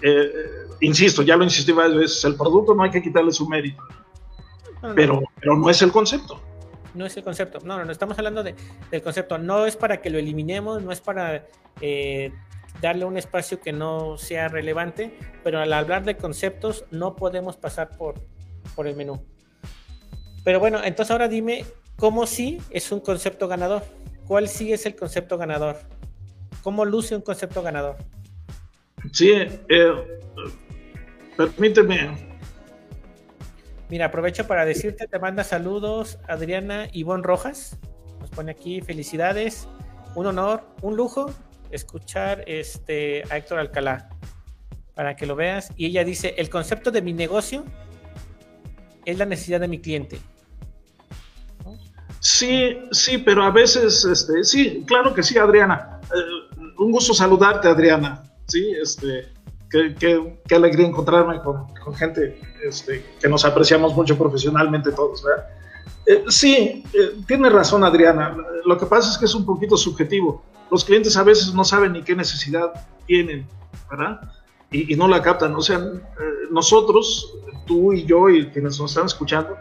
[0.01, 0.33] Eh,
[0.81, 3.83] insisto, ya lo insistí varias veces, el producto no hay que quitarle su mérito
[4.95, 6.41] pero, pero no es el concepto.
[6.95, 7.61] No es el concepto.
[7.65, 8.55] No, no, no estamos hablando de,
[8.91, 9.39] del concepto.
[9.39, 11.47] No es para que lo eliminemos, no es para
[11.81, 12.33] eh,
[12.81, 17.97] darle un espacio que no sea relevante, pero al hablar de conceptos no podemos pasar
[17.97, 18.15] por,
[18.75, 19.23] por el menú.
[20.45, 21.65] Pero bueno, entonces ahora dime
[21.97, 23.83] cómo sí es un concepto ganador.
[24.27, 25.77] ¿Cuál sí es el concepto ganador?
[26.63, 27.97] ¿Cómo luce un concepto ganador?
[29.13, 30.21] Sí, eh,
[31.37, 32.30] permíteme
[33.91, 37.77] Mira, aprovecho para decirte, te manda saludos Adriana Ivonne Rojas.
[38.21, 39.67] Nos pone aquí felicidades,
[40.15, 41.35] un honor, un lujo
[41.73, 44.09] escuchar este, a Héctor Alcalá
[44.95, 45.71] para que lo veas.
[45.77, 47.65] Y ella dice, el concepto de mi negocio
[49.05, 50.21] es la necesidad de mi cliente.
[52.21, 56.01] Sí, sí, pero a veces, este, sí, claro que sí, Adriana.
[56.15, 58.23] Eh, un gusto saludarte, Adriana.
[58.47, 59.33] Sí, este,
[59.71, 65.47] qué, alegría encontrarme con, gente este, que nos apreciamos mucho profesionalmente todos, ¿verdad?
[66.07, 68.37] Eh, sí, eh, tiene razón Adriana.
[68.65, 70.43] Lo que pasa es que es un poquito subjetivo.
[70.71, 72.73] Los clientes a veces no saben ni qué necesidad
[73.07, 73.47] tienen,
[73.91, 74.21] ¿verdad?
[74.73, 75.55] Y, no la captan.
[75.55, 77.35] O sea, eh, nosotros,
[77.67, 79.57] tú y yo y quienes nos están escuchando,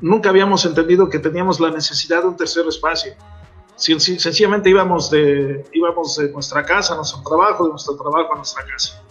[0.00, 3.12] nunca habíamos entendido que teníamos la necesidad de un tercer espacio.
[3.76, 8.64] Sencillamente íbamos de, íbamos de nuestra casa a nuestro trabajo, de nuestro trabajo a nuestra
[8.64, 9.02] casa.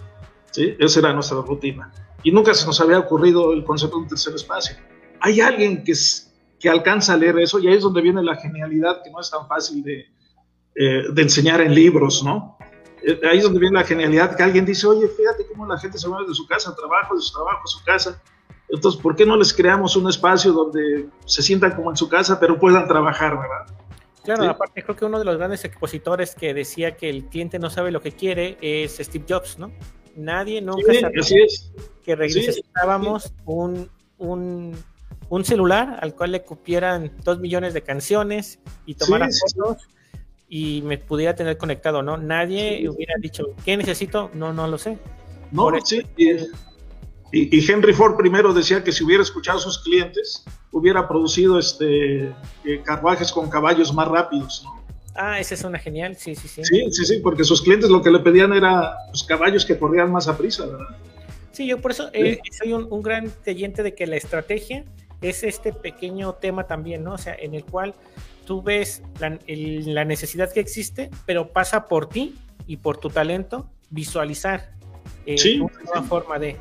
[0.57, 1.91] Esa era nuestra rutina.
[2.23, 4.75] Y nunca se nos había ocurrido el concepto de un tercer espacio.
[5.21, 5.93] Hay alguien que,
[6.59, 9.29] que alcanza a leer eso y ahí es donde viene la genialidad que no es
[9.29, 10.05] tan fácil de,
[10.75, 12.57] eh, de enseñar en libros, ¿no?
[13.01, 15.97] Eh, ahí es donde viene la genialidad que alguien dice, oye, fíjate cómo la gente
[15.97, 18.21] se mueve de su casa al trabajo, de su trabajo a su casa.
[18.67, 22.39] Entonces, ¿por qué no les creamos un espacio donde se sientan como en su casa,
[22.39, 23.75] pero puedan trabajar, verdad?
[24.23, 27.69] Claro, aparte creo que uno de los grandes expositores que decía que el cliente no
[27.69, 29.71] sabe lo que quiere es Steve Jobs, ¿no?
[30.15, 31.23] Nadie nunca sabía
[32.03, 34.75] que necesitábamos un, un,
[35.43, 39.87] celular al cual le cupieran dos millones de canciones y tomara fotos
[40.47, 42.17] y me pudiera tener conectado, ¿no?
[42.17, 44.29] Nadie hubiera dicho, ¿qué necesito?
[44.33, 44.97] No, no lo sé.
[45.51, 46.01] No, sí.
[47.31, 52.27] Y, Henry Ford primero decía que si hubiera escuchado a sus clientes, hubiera producido este,
[52.63, 54.74] eh, carruajes con caballos más rápidos, ¿no?
[55.15, 56.63] Ah, esa es una genial, sí, sí, sí.
[56.65, 60.11] Sí, sí, sí, porque sus clientes lo que le pedían era los caballos que corrían
[60.11, 60.97] más a prisa, ¿verdad?
[61.53, 64.83] Sí, yo por eso eh, soy un, gran creyente de que la estrategia
[65.21, 67.13] es este pequeño tema también, ¿no?
[67.13, 67.95] O sea, en el cual
[68.45, 72.35] tú ves la, la, necesidad que existe, pero pasa por ti
[72.67, 74.71] y por tu talento visualizar
[75.25, 76.57] eh, una nueva forma de,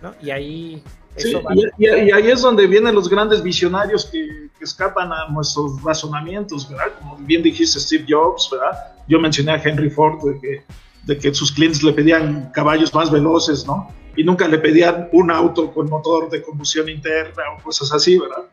[0.00, 0.14] ¿no?
[0.22, 0.82] Y ahí...
[1.16, 1.42] Eso
[1.78, 6.68] y, y, ahí es donde vienen los grandes visionarios que, que, escapan a nuestros razonamientos,
[6.68, 6.92] ¿verdad?
[6.98, 8.78] Como bien dijiste Steve Jobs, ¿verdad?
[9.08, 10.64] Yo mencioné a Henry Ford de que,
[11.04, 13.92] de que sus clientes le pedían caballos más veloces, ¿no?
[14.16, 18.44] Y nunca le pedían un auto con motor de combustión interna o cosas así, ¿verdad?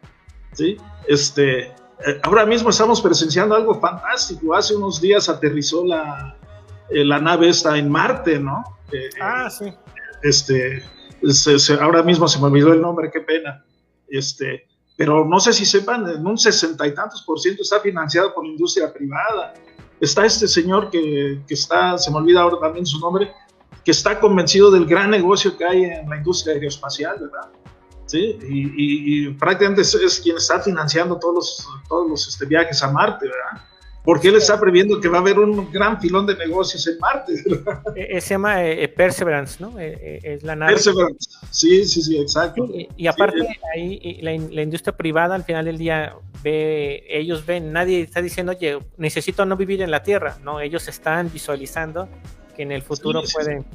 [0.53, 1.67] Sí, este,
[2.05, 4.55] eh, ahora mismo estamos presenciando algo fantástico.
[4.55, 6.35] Hace unos días aterrizó la,
[6.89, 8.63] eh, la nave esta en Marte, ¿no?
[8.91, 9.73] Eh, ah, sí.
[10.23, 10.83] Este,
[11.79, 13.63] ahora mismo se me olvidó el nombre, qué pena.
[14.07, 18.33] Este, pero no sé si sepan, en un sesenta y tantos por ciento está financiado
[18.33, 19.53] por la industria privada.
[19.99, 23.31] Está este señor que, que, está, se me olvida ahora también su nombre,
[23.83, 27.49] que está convencido del gran negocio que hay en la industria aeroespacial, ¿verdad?
[28.05, 28.37] ¿Sí?
[28.49, 32.91] Y, y, prácticamente es, es, quien está financiando todos los, todos los este, viajes a
[32.91, 33.66] Marte, ¿verdad?
[34.07, 37.33] Porque él está previendo que va a haber un gran filón de negocios en Marte.
[37.95, 39.77] Eh, eh, se llama eh, Perseverance, ¿no?
[39.79, 40.73] es la nave.
[40.73, 42.63] Perseverance, sí, sí, sí, exacto.
[42.73, 47.45] Y, y aparte, sí, ahí la, la, industria privada al final del día ve, ellos
[47.45, 50.61] ven, nadie está diciendo, oye, necesito no vivir en la Tierra, ¿no?
[50.61, 52.07] Ellos están visualizando
[52.55, 53.65] que en el futuro sí, pueden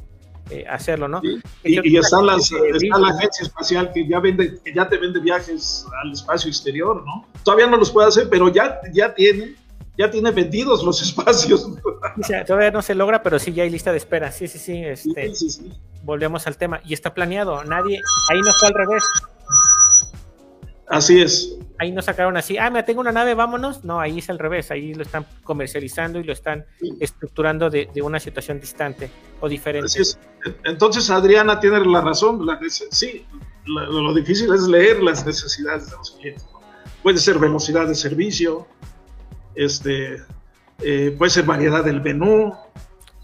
[0.51, 1.21] eh, hacerlo, ¿no?
[1.65, 5.21] Y, y está, las, está, la agencia espacial que ya vende, que ya te vende
[5.21, 7.27] viajes al espacio exterior, ¿no?
[7.45, 9.57] Todavía no los puede hacer, pero ya, ya tiene
[9.97, 11.69] ya tiene vendidos los espacios.
[12.19, 14.33] O sea, todavía no se logra, pero sí ya hay lista de espera.
[14.33, 14.85] Sí, sí, sí.
[14.85, 15.73] Este, sí, sí, sí.
[16.03, 16.81] Volvemos al tema.
[16.85, 17.63] Y está planeado.
[17.65, 19.03] Nadie, ahí no fue al revés.
[20.89, 21.57] Así es.
[21.79, 23.83] Ahí no sacaron así, ah, me tengo una nave, vámonos.
[23.83, 24.71] No, ahí es al revés.
[24.71, 26.67] Ahí lo están comercializando y lo están
[27.01, 29.87] estructurando de, de, una situación distante o diferente.
[29.87, 30.19] Así es.
[30.65, 32.45] Entonces, Adriana tiene la razón.
[32.45, 33.25] La, sí,
[33.65, 36.47] lo, lo, difícil es leer las necesidades de los clientes.
[37.03, 38.67] Puede ser velocidad de servicio,
[39.55, 40.17] este,
[40.81, 42.55] eh, puede ser variedad del menú.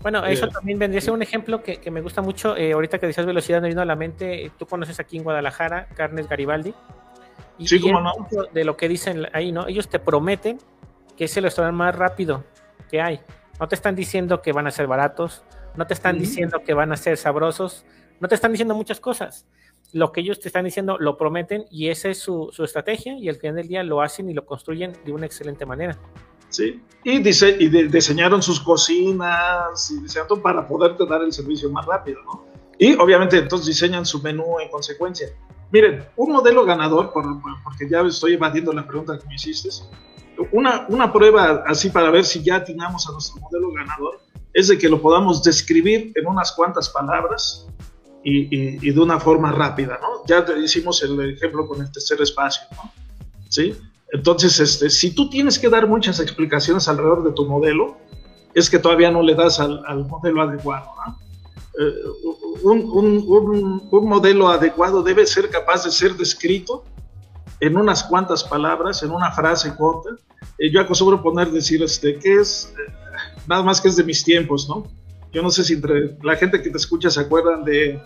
[0.00, 2.56] Bueno, eso eh, también vendría a ser un ejemplo que, que me gusta mucho.
[2.56, 4.52] Eh, ahorita que decías velocidad, me vino a la mente.
[4.58, 6.72] Tú conoces aquí en Guadalajara Carnes Garibaldi.
[7.58, 8.12] Y, sí, no.
[8.52, 9.66] De lo que dicen ahí, ¿no?
[9.66, 10.58] Ellos te prometen
[11.16, 12.44] que es el restaurante más rápido
[12.88, 13.20] que hay.
[13.58, 15.42] No te están diciendo que van a ser baratos,
[15.74, 17.84] no te están diciendo que van a ser sabrosos,
[18.20, 19.46] no te están diciendo muchas cosas.
[19.92, 23.28] Lo que ellos te están diciendo lo prometen y esa es su, su estrategia y
[23.28, 25.98] al final del día lo hacen y lo construyen de una excelente manera.
[26.50, 32.46] Sí, y, diseñaron sus cocinas y diseñaron para poderte dar el servicio más rápido, ¿no?
[32.78, 35.28] Y obviamente entonces diseñan su menú en consecuencia.
[35.70, 37.24] Miren, un modelo ganador, por,
[37.64, 39.68] porque ya estoy evadiendo la pregunta que me hiciste,
[40.52, 44.20] una, una prueba así para ver si ya atinamos a nuestro modelo ganador
[44.54, 47.66] es de que lo podamos describir en unas cuantas palabras
[48.24, 50.24] y, y, y de una forma rápida, ¿no?
[50.26, 52.90] Ya hicimos el ejemplo con el tercer espacio, ¿no?
[53.48, 53.74] ¿Sí?
[54.12, 57.98] Entonces, este, si tú tienes que dar muchas explicaciones alrededor de tu modelo,
[58.54, 60.86] es que todavía no le das al, al modelo adecuado.
[61.06, 61.18] ¿no?
[61.78, 61.92] Eh,
[62.62, 66.84] un, un, un, un, modelo adecuado debe ser capaz de ser descrito
[67.60, 70.10] en unas cuantas palabras, en una frase corta.
[70.58, 72.92] Eh, yo acostumbro poner, decir, este, que es, eh,
[73.46, 74.86] nada más que es de mis tiempos, ¿no?
[75.32, 78.00] Yo no sé si entre la gente que te escucha se acuerdan de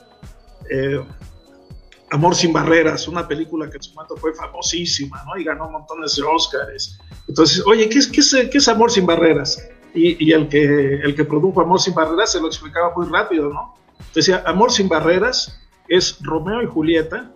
[0.70, 1.04] eh,
[2.10, 5.40] Amor sin barreras, una película que en su momento fue famosísima, ¿no?
[5.40, 6.98] Y ganó montones de Óscares.
[7.26, 9.66] Entonces, oye, ¿qué es, qué es, qué es Amor sin barreras?
[9.94, 13.48] Y, y, el, que, el que produjo Amor sin barreras se lo explicaba muy rápido,
[13.48, 13.74] ¿no?
[14.14, 15.58] Decía, Amor sin barreras
[15.88, 17.30] es Romeo y Julieta,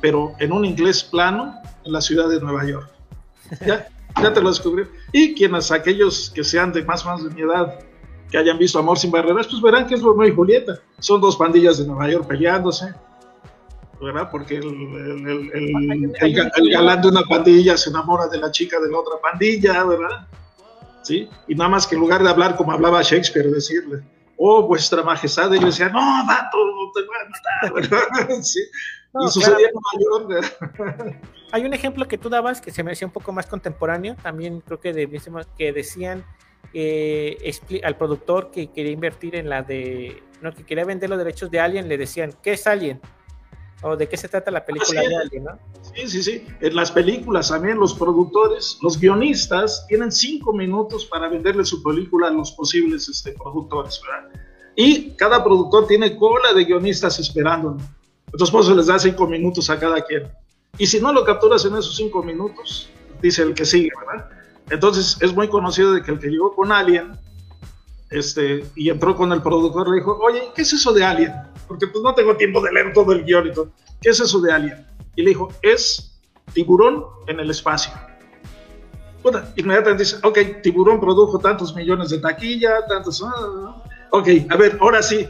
[0.00, 1.54] pero en un inglés plano
[1.84, 2.90] en la ciudad de Nueva York.
[3.64, 3.88] Ya,
[4.20, 4.84] ya te lo descubrí.
[5.12, 7.78] Y quienes, aquellos que sean de más o menos de mi edad,
[8.30, 10.80] que hayan visto Amor sin barreras, pues verán que es Romeo y Julieta.
[10.98, 12.94] Son dos pandillas de Nueva York peleándose
[14.00, 14.28] ¿verdad?
[14.30, 18.90] Porque el, el, el, el, galán de una pandilla se enamora de la chica de
[18.90, 20.26] la otra pandilla, ¿verdad?
[21.02, 21.28] ¿Sí?
[21.48, 24.02] Y nada más que en lugar de hablar como hablaba Shakespeare, decirle,
[24.36, 26.58] oh, vuestra majestad, y decía, no, vato,
[26.94, 28.42] te voy a matar, ¿verdad?
[28.42, 28.60] ¿Sí?
[29.14, 30.20] No, y sucedía claro.
[30.20, 31.22] en Nueva York.
[31.52, 34.60] Hay un ejemplo que tú dabas que se me decía un poco más contemporáneo, también
[34.60, 35.08] creo que, de,
[35.56, 36.24] que decían
[36.74, 37.52] eh,
[37.82, 41.60] al productor que quería invertir en la de, no, que quería vender los derechos de
[41.60, 43.00] Alien, le decían, ¿qué es Alien?
[43.82, 45.58] ¿O de qué se trata la película de alguien, no?
[45.94, 46.46] Sí, sí, sí.
[46.60, 52.28] En las películas también los productores, los guionistas, tienen cinco minutos para venderle su película
[52.28, 54.40] a los posibles este, productores, ¿verdad?
[54.74, 57.76] Y cada productor tiene cola de guionistas esperando.
[58.26, 60.24] Entonces, por eso les da cinco minutos a cada quien.
[60.78, 62.90] Y si no lo capturas en esos cinco minutos,
[63.22, 64.35] dice el que sigue, ¿verdad?
[64.70, 67.12] Entonces, es muy conocido de que el que llegó con Alien,
[68.10, 71.32] este, y entró con el productor, le dijo, oye, ¿qué es eso de Alien?
[71.66, 73.70] Porque pues no tengo tiempo de leer todo el guion y todo.
[74.00, 74.86] ¿Qué es eso de Alien?
[75.16, 76.20] Y le dijo, es
[76.52, 77.92] tiburón en el espacio.
[79.56, 83.22] inmediatamente dice, ok, tiburón produjo tantos millones de taquilla, tantos...
[83.22, 85.28] Ah, ok, a ver, ahora sí,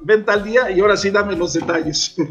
[0.00, 2.16] venta al día y ahora sí dame los detalles.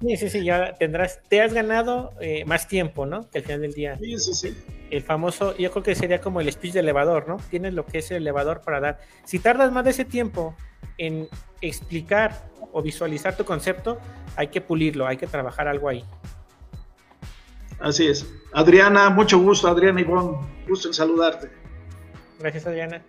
[0.00, 3.28] Sí, sí, sí, ya tendrás, te has ganado eh, más tiempo, ¿no?
[3.30, 3.98] Que al final del día.
[3.98, 4.56] Sí, sí, sí.
[4.90, 7.36] El famoso, yo creo que sería como el speech de elevador, ¿no?
[7.48, 8.98] Tienes lo que es el elevador para dar.
[9.24, 10.54] Si tardas más de ese tiempo
[10.98, 11.28] en
[11.60, 13.98] explicar o visualizar tu concepto,
[14.36, 16.04] hay que pulirlo, hay que trabajar algo ahí.
[17.78, 18.26] Así es.
[18.52, 21.50] Adriana, mucho gusto, Adriana Ivonne, gusto en saludarte.
[22.38, 23.02] Gracias, Adriana.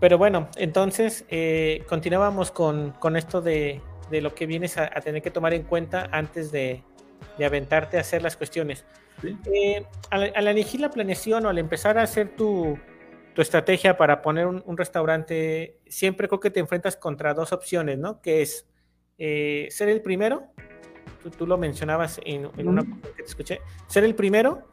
[0.00, 5.54] Pero bueno, entonces eh, continuábamos con, esto de, lo que vienes a, tener que tomar
[5.54, 6.82] en cuenta antes de,
[7.44, 8.84] aventarte a hacer las cuestiones.
[9.52, 12.78] Eh, al, elegir la planeación o al empezar a hacer tu,
[13.36, 18.20] estrategia para poner un, restaurante, siempre creo que te enfrentas contra dos opciones, ¿no?
[18.20, 18.66] Que es
[19.18, 20.48] eh, ser el primero,
[21.38, 24.68] tú, lo mencionabas en, una que te escuché, ser el primero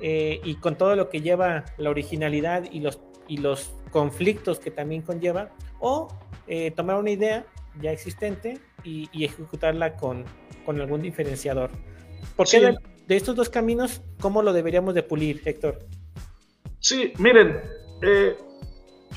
[0.00, 5.02] y con todo lo que lleva la originalidad y los y los conflictos que también
[5.02, 6.08] conlleva, o
[6.46, 7.46] eh, tomar una idea
[7.80, 10.24] ya existente y, ejecutarla con,
[10.64, 11.70] con, algún diferenciador.
[12.36, 12.78] ¿Por qué de,
[13.14, 15.78] estos dos caminos, cómo lo deberíamos de pulir, Héctor?
[16.80, 17.60] Sí, miren,
[18.02, 18.36] eh,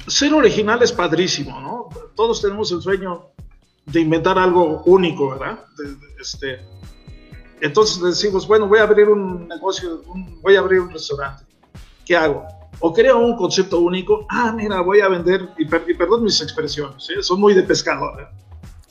[0.08, 1.90] ser original es padrísimo, ¿no?
[2.16, 3.32] Todos tenemos el sueño
[3.86, 5.66] de inventar algo único, ¿verdad?
[6.20, 6.60] este,
[7.62, 10.04] entonces decimos, bueno, voy a abrir un negocio,
[10.42, 11.46] voy a abrir un restaurante.
[12.06, 12.46] ¿Qué hago?
[12.80, 17.22] o creo un concepto único, ah, mira, voy a vender, y, perdón mis expresiones, ¿eh?
[17.22, 18.22] son muy de pescador.
[18.22, 18.28] ¿eh?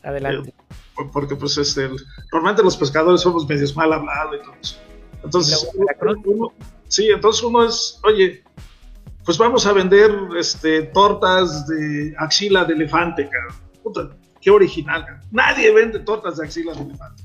[0.03, 0.51] Adelante.
[0.51, 1.89] Eh, porque pues este,
[2.33, 4.77] normalmente los pescadores somos medios mal hablados y todo eso.
[5.23, 5.69] Entonces,
[6.25, 6.53] uno,
[6.87, 8.43] sí, entonces uno es, oye,
[9.25, 13.57] pues vamos a vender este, tortas de axila de elefante, cabrón.
[13.83, 14.09] Puta,
[14.41, 17.23] qué original, Nadie vende tortas de axila de elefante.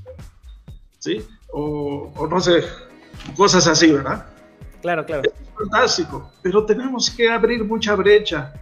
[0.98, 1.24] ¿Sí?
[1.52, 2.64] O, o no sé,
[3.36, 4.26] cosas así, ¿verdad?
[4.82, 5.22] Claro, claro.
[5.24, 8.52] Es fantástico, pero tenemos que abrir mucha brecha.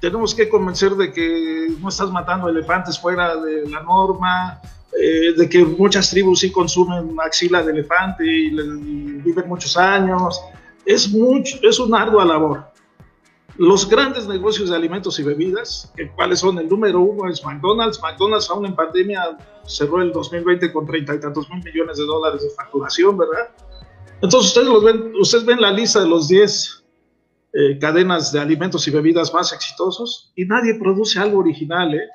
[0.00, 4.60] Tenemos que convencer de que no estás matando elefantes fuera de la norma,
[5.00, 10.40] eh, de que muchas tribus sí consumen axila de elefante y, viven muchos años.
[10.84, 12.66] Es, mucho, es una ardua labor.
[13.56, 16.58] Los grandes negocios de alimentos y bebidas, ¿cuáles son?
[16.58, 18.00] El número uno es McDonald's.
[18.02, 22.42] McDonald's, aún en pandemia, cerró el 2020 con treinta y tantos mil millones de dólares
[22.42, 23.50] de facturación, ¿verdad?
[24.22, 26.84] Entonces ustedes, los ven, ustedes ven la lista de los 10
[27.54, 32.08] eh, cadenas de alimentos y bebidas más exitosos y nadie produce algo original, ¿eh?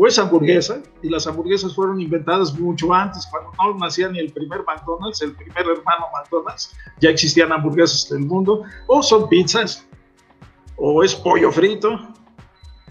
[0.00, 4.32] O es hamburguesa, y las hamburguesas fueron inventadas mucho antes, cuando no nacía ni el
[4.32, 9.84] primer McDonald's, el primer hermano McDonald's, ya existían hamburguesas en el mundo, o son pizzas,
[10.76, 11.98] o es pollo frito,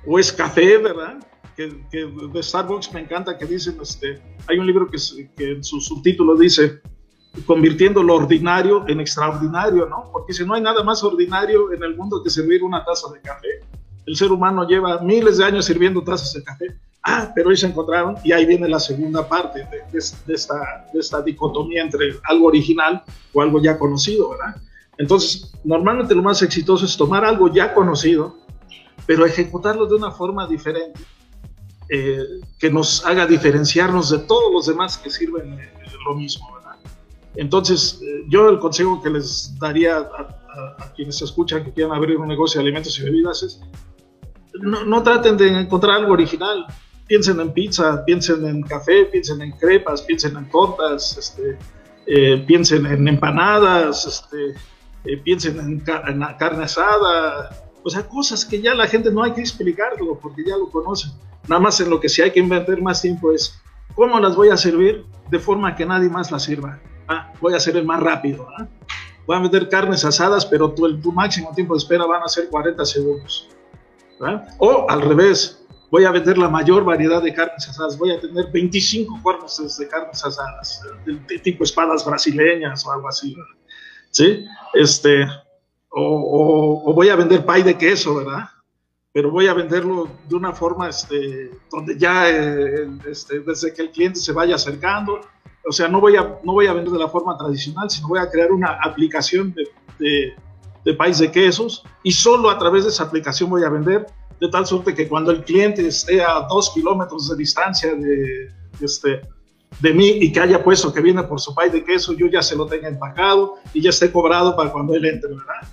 [0.06, 1.26] o es café, ¿verdad?
[1.56, 4.98] Que, de Starbucks me encanta que dicen, este, hay un libro que,
[5.38, 6.82] que en su subtítulo dice,
[7.46, 10.10] convirtiendo lo ordinario en extraordinario, ¿no?
[10.12, 13.22] Porque si no hay nada más ordinario en el mundo que servir una taza de
[13.22, 13.48] café.
[14.06, 16.78] El ser humano lleva miles de años sirviendo tazas de café.
[17.10, 21.22] Ah, pero hoy se encontraron y ahí viene la segunda parte de, esta, de esta
[21.22, 24.62] dicotomía entre algo original o algo ya conocido, ¿verdad?
[24.98, 28.36] Entonces, normalmente lo más exitoso es tomar algo ya conocido,
[29.06, 31.00] pero ejecutarlo de una forma diferente,
[31.88, 32.20] eh,
[32.60, 35.72] que nos haga diferenciarnos de todos los demás que sirven eh,
[36.06, 36.58] lo mismo.
[37.36, 42.28] Entonces, eh, yo el consejo que les daría a, quienes escuchan que quieran abrir un
[42.28, 43.62] negocio de alimentos y bebidas es,
[44.60, 46.65] no, traten de encontrar algo original.
[47.08, 51.58] Piensen en pizza, piensen en café, piensen en crepas, piensen en tortas, este,
[52.06, 54.56] eh, piensen en empanadas, este,
[55.06, 57.50] eh, piensen en, carne asada,
[57.84, 61.12] o sea, cosas que ya la gente no hay que explicarlo porque ya lo conocen.
[61.48, 63.58] Nada más en lo que sí hay que invertir más tiempo es
[63.96, 67.60] cómo las voy a servir de forma que nadie más las sirva ah, voy a
[67.60, 68.67] ser el más rápido, ¿ah?
[69.26, 72.50] voy a meter carnes asadas, pero tu, tu máximo tiempo de espera van a ser
[72.50, 73.50] 40 segundos.
[74.58, 78.52] O al revés, voy a vender la mayor variedad de carnes asadas, voy a tener
[78.52, 83.36] 25 cuernos de carnes asadas, de, tipo espadas brasileñas o algo así.
[84.12, 84.45] ¿Sí?
[84.73, 85.28] Este,
[85.89, 88.50] o, voy a vender pay de queso, ¿verdad?
[89.12, 93.92] Pero voy a venderlo de una forma este, donde ya eh, este, desde que el
[93.92, 95.21] cliente se vaya acercando,
[95.67, 98.19] o sea, no voy, a, no voy a vender de la forma tradicional, sino voy
[98.19, 100.33] a crear una aplicación de,
[100.83, 104.08] de, país de quesos y solo a través de esa aplicación voy a vender,
[104.40, 109.21] de tal suerte que cuando el cliente esté a dos kilómetros de distancia de, este,
[109.79, 112.42] de mí y que haya puesto que viene por su país de queso, yo ya
[112.42, 115.67] se lo tenga empacado y ya esté cobrado para cuando él entre, ¿verdad?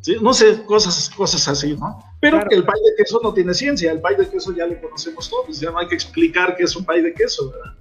[0.00, 0.16] ¿Sí?
[0.20, 1.98] No sé, cosas, cosas así, ¿no?
[2.20, 4.78] Pero que el pay de queso no tiene ciencia, el pay de queso ya lo
[4.80, 7.74] conocemos todos, ya no hay que explicar qué es un pay de queso, ¿verdad?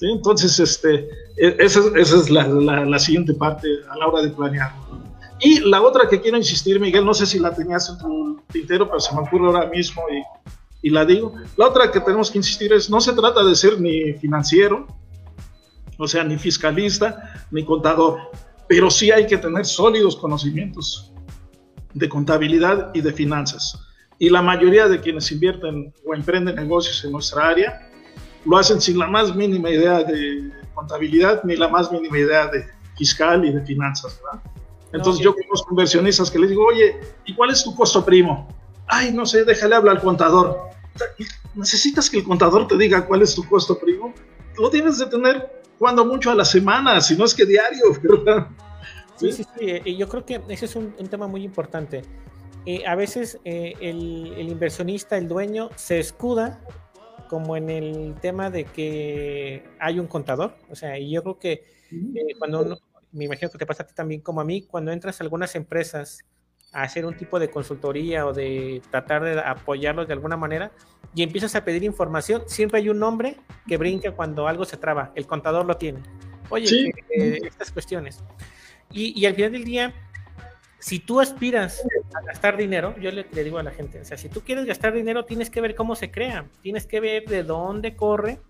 [0.00, 4.72] Entonces, este, e, esa, es la, siguiente parte a la hora de planear.
[5.44, 8.88] Y la otra que quiero insistir, Miguel, no sé si la tenías en tu tintero,
[8.88, 11.34] pero se me ocurre ahora mismo y, y la digo.
[11.58, 14.86] La otra que tenemos que insistir es, no se trata de ser ni financiero,
[15.98, 18.20] o sea, ni fiscalista, ni contador,
[18.66, 21.12] pero sí hay que tener sólidos conocimientos
[21.92, 23.78] de contabilidad y de finanzas.
[24.18, 27.90] Y la mayoría de quienes invierten o emprenden negocios en nuestra área
[28.46, 32.64] lo hacen sin la más mínima idea de contabilidad ni la más mínima idea de
[32.96, 34.53] fiscal y de finanzas, ¿verdad?
[34.94, 38.48] Entonces yo conozco inversionistas que les digo, oye, ¿y cuál es tu costo primo?
[38.86, 40.70] Ay, no sé, déjale hablar al contador.
[41.54, 44.14] ¿Necesitas que el contador te diga cuál es tu costo primo?
[44.56, 48.46] Lo tienes de tener cuando mucho a la semana, si no es que diario, ¿verdad?
[49.16, 52.02] Sí, sí, sí, y eh, yo creo que ese es un, tema muy importante.
[52.66, 56.60] Eh, a veces eh, el, el, inversionista, el dueño, se escuda
[57.28, 60.54] como en el tema de que hay un contador.
[60.70, 61.64] O sea, y yo creo que
[62.38, 62.78] cuando uno,
[63.14, 65.54] me imagino que te pasa a ti también como a mí, cuando entras a algunas
[65.54, 66.24] empresas
[66.72, 70.72] a hacer un tipo de consultoría o de tratar de apoyarlos de alguna manera
[71.14, 73.36] y empiezas a pedir información, siempre hay un nombre
[73.68, 76.00] que brinca cuando algo se traba, el contador lo tiene.
[76.50, 78.22] Oye, eh, estas cuestiones.
[78.90, 79.94] Y, y, al final del día,
[80.80, 81.82] si tú aspiras
[82.14, 84.66] a gastar dinero, yo le, le, digo a la gente, o sea, si tú quieres
[84.66, 88.40] gastar dinero, tienes que ver cómo se crea, tienes que ver de dónde corre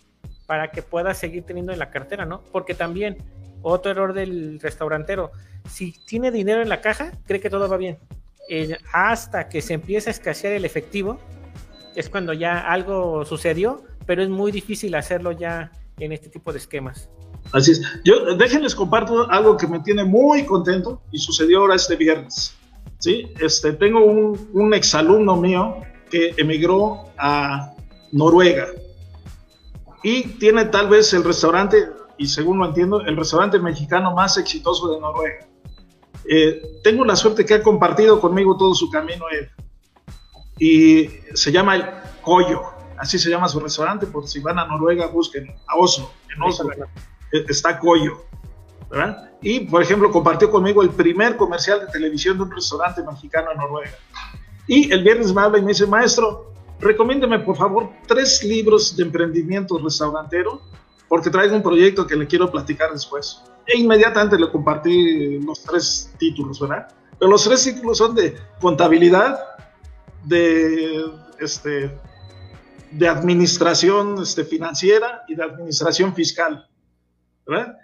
[0.47, 2.43] para que puedas seguir teniendo en la cartera, ¿no?
[2.53, 3.19] Porque también
[3.65, 5.33] otro error del restaurantero.
[5.69, 7.99] Si tiene dinero en la caja, cree que todo va bien.
[8.93, 11.19] Hasta que se empieza a escasear el efectivo,
[11.97, 16.59] es cuando ya algo sucedió, pero es muy difícil hacerlo ya en este tipo de
[16.59, 17.09] esquemas.
[17.53, 17.83] Así es.
[18.05, 22.55] Yo déjenles comparto algo que me tiene muy contento y sucedió ahora este viernes.
[22.99, 23.33] ¿sí?
[23.41, 25.77] Este, tengo un, un exalumno mío
[26.11, 27.75] que emigró a
[28.13, 28.67] Noruega
[30.03, 34.93] y tiene tal vez el restaurante, y según lo entiendo, el restaurante mexicano más exitoso
[34.93, 35.47] de Noruega.
[36.29, 39.51] Eh, tengo la suerte que ha compartido conmigo todo su camino él.
[40.59, 41.85] Y se llama el
[42.23, 42.63] Coyo,
[42.97, 46.71] así se llama su restaurante, por si van a Noruega busquen a Oslo, en Oslo
[46.73, 48.25] eh, está Coyo.
[48.91, 49.31] ¿verdad?
[49.43, 53.59] Y, por ejemplo, compartió conmigo el primer comercial de televisión de un restaurante mexicano en
[53.59, 53.99] Noruega.
[54.67, 59.03] Y el viernes me habla y me dice, maestro, recomiéndeme por favor tres libros de
[59.03, 60.63] emprendimiento restaurantero
[61.15, 63.41] porque traigo un proyecto que le quiero platicar después.
[63.67, 66.89] E inmediatamente le compartí los tres títulos, ¿verdad?
[67.17, 69.39] Pero los tres títulos son de contabilidad,
[70.25, 71.05] de,
[71.39, 71.97] este,
[72.91, 76.69] de administración este, financiera y de administración fiscal,
[77.47, 77.77] ¿verdad?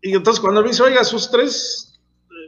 [0.00, 1.98] Y entonces cuando me dice, oiga, sus tres,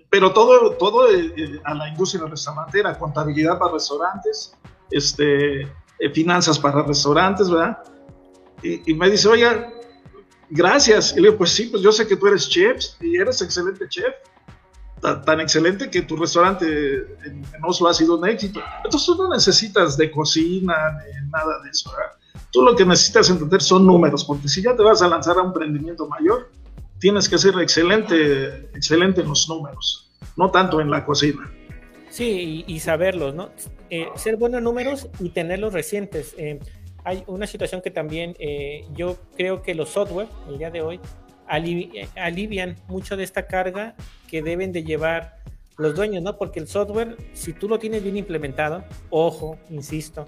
[0.09, 4.55] pero todo, todo eh, a la industria restaurantera, contabilidad para restaurantes,
[4.93, 7.83] este, eh, finanzas para restaurantes, ¿verdad?
[8.63, 9.73] Y, y me dice, oiga,
[10.51, 11.13] gracias.
[11.13, 13.89] Y le digo, pues sí, pues yo sé que tú eres chef y eres excelente
[13.89, 14.15] chef.
[15.01, 16.67] Tan, excelente que tu restaurante
[17.25, 18.61] en, Oslo ha sido un éxito.
[18.85, 21.93] Entonces tú no necesitas de cocina ni nada de eso.
[22.51, 25.43] Tú lo que necesitas entender son números, porque si ya te vas a lanzar a
[25.43, 26.51] un emprendimiento mayor,
[26.99, 31.49] tienes que ser excelente, excelente en los números, no tanto en la cocina.
[32.11, 33.51] Sí, y, saberlos, ¿no?
[33.91, 36.35] Eh, ser buenos números y tenerlos recientes.
[36.39, 36.59] Eh,
[37.09, 41.01] hay una situación que también eh, yo creo que los software, el día de hoy,
[41.51, 43.95] eh, alivian mucho de esta carga
[44.29, 45.39] que deben de llevar
[45.79, 46.37] los dueños, ¿no?
[46.37, 50.27] Porque el software, si tú lo tienes bien implementado, ojo, insisto,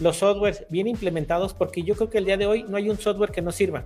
[0.00, 2.96] los softwares bien implementados, porque yo creo que el día de hoy no hay un
[2.96, 3.84] software que no sirva.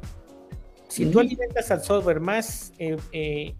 [0.86, 3.54] Si tú alimentas al software más eh,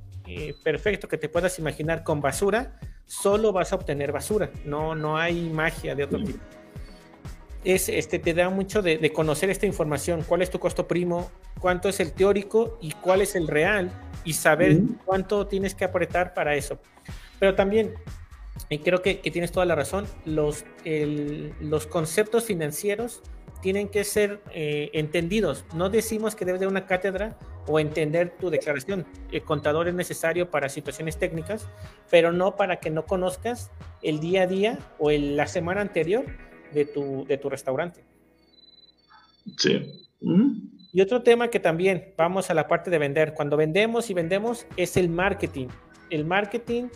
[0.62, 5.50] perfecto que te puedas imaginar con basura, solo vas a obtener basura, no, no hay
[5.50, 6.59] magia de otro tipo
[7.64, 11.88] es, este, te da mucho de, conocer esta información, cuál es tu costo primo, cuánto
[11.88, 13.90] es el teórico y cuál es el real,
[14.24, 16.78] y saber cuánto tienes que apretar para eso.
[17.38, 17.94] Pero también,
[18.68, 20.64] y creo que, tienes toda la razón, los,
[21.60, 23.22] los conceptos financieros
[23.60, 25.66] tienen que ser eh, entendidos.
[25.74, 27.36] No decimos que debes de una cátedra
[27.66, 29.06] o entender tu declaración.
[29.30, 31.68] El contador es necesario para situaciones técnicas,
[32.10, 33.70] pero no para que no conozcas
[34.02, 36.24] el día a día o la semana anterior
[36.72, 38.04] de tu, de tu restaurante.
[39.56, 40.08] Sí.
[40.92, 43.34] Y otro tema que también vamos a la parte de vender.
[43.34, 45.68] Cuando vendemos y vendemos es el marketing.
[46.10, 46.88] El marketing,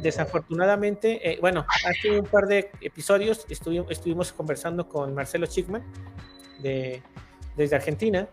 [0.00, 5.82] desafortunadamente, eh, bueno, hace un par de episodios estuvimos, estuvimos conversando con Marcelo Chickman
[6.60, 7.02] de,
[7.56, 8.28] desde Argentina,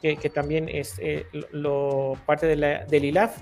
[0.00, 3.38] que, que también es eh, lo, parte de la, del ILAF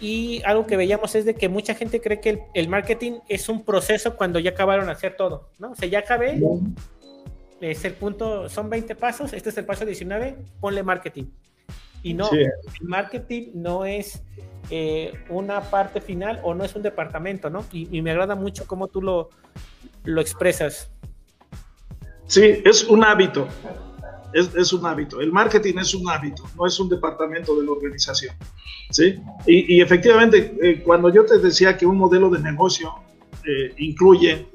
[0.00, 3.64] y algo que veíamos es de que mucha gente cree que el, marketing es un
[3.64, 5.72] proceso cuando ya acabaron de hacer todo, ¿no?
[5.72, 6.40] O sea, ya acabé,
[7.60, 11.24] es el punto, son 20 pasos, este es el paso 19, ponle marketing.
[12.02, 14.22] Y no, el marketing no es
[14.70, 17.64] eh, una parte final o no es un departamento, ¿no?
[17.72, 19.30] Y, me agrada mucho cómo tú lo,
[20.04, 20.90] lo expresas.
[22.26, 23.48] Sí, es un hábito.
[24.34, 25.20] Es, un hábito.
[25.20, 28.34] El marketing es un hábito, no es un departamento de la organización.
[28.90, 29.20] ¿sí?
[29.46, 32.92] Y, efectivamente, eh, cuando yo te decía que un modelo de negocio
[33.44, 34.46] eh, incluye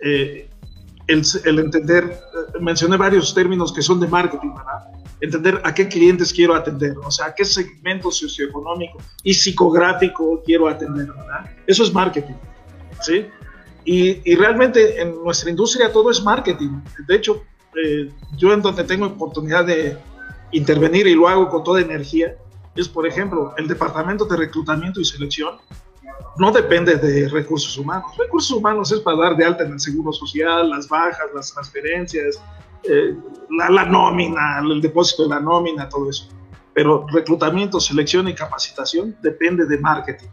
[0.00, 0.48] el,
[1.08, 2.20] el, entender,
[2.60, 4.98] mencioné varios términos que son de marketing, ¿verdad?
[5.20, 10.68] entender a qué clientes quiero atender, o sea, a qué segmento socioeconómico y psicográfico quiero
[10.68, 11.50] atender, ¿verdad?
[11.66, 12.34] Eso es marketing,
[13.00, 13.26] ¿sí?
[13.84, 16.80] Y, y realmente en nuestra industria todo es marketing.
[17.06, 17.42] De hecho,
[17.76, 19.96] eh, yo en donde tengo oportunidad de
[20.52, 22.34] intervenir y lo hago con toda energía,
[22.74, 25.58] es, por ejemplo, el departamento de reclutamiento y selección
[26.36, 28.16] no depende de recursos humanos.
[28.16, 32.40] Recursos humanos es para dar de alta en el seguro social, las bajas, las transferencias,
[32.84, 33.14] eh,
[33.50, 36.28] la, nómina, el depósito de la nómina, todo eso.
[36.72, 40.28] Pero reclutamiento, selección y capacitación depende de marketing.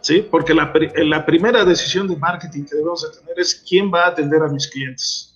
[0.00, 0.26] ¿Sí?
[0.30, 4.08] Porque la, la primera decisión de marketing que debemos de tener es quién va a
[4.08, 5.27] atender a mis clientes.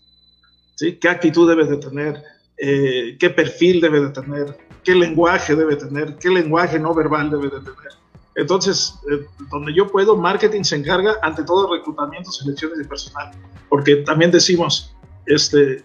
[0.75, 0.97] ¿Sí?
[0.97, 2.23] ¿Qué actitud debe de tener?
[2.57, 4.57] Eh, ¿Qué perfil debe de tener?
[4.85, 6.17] ¿Qué lenguaje debe tener?
[6.17, 7.93] ¿Qué lenguaje no verbal debe de tener?
[8.35, 13.31] Entonces, eh, donde yo puedo, marketing se encarga ante todo reclutamiento, selecciones de personal,
[13.69, 14.95] porque también decimos,
[15.27, 15.85] este,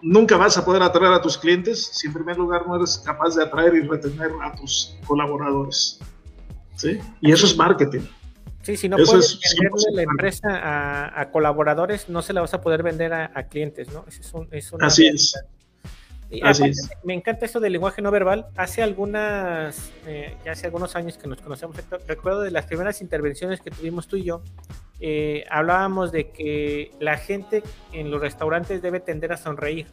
[0.00, 3.36] nunca vas a poder atraer a tus clientes si en primer lugar no eres capaz
[3.36, 6.00] de atraer y retener a tus colaboradores.
[6.76, 6.98] ¿Sí?
[7.20, 8.00] Y eso es marketing.
[8.62, 12.82] Sí, si no puedes venderle la empresa a, colaboradores, no se la vas a poder
[12.82, 14.04] vender a, clientes, ¿no?
[14.08, 15.34] Es, Así es.
[16.42, 16.90] Así es.
[17.02, 18.46] Me encanta esto del lenguaje no verbal.
[18.56, 23.60] Hace algunas, eh, ya hace algunos años que nos conocemos, recuerdo de las primeras intervenciones
[23.60, 24.42] que tuvimos tú y yo,
[25.00, 29.88] eh, hablábamos de que la gente en los restaurantes debe tender a sonreír.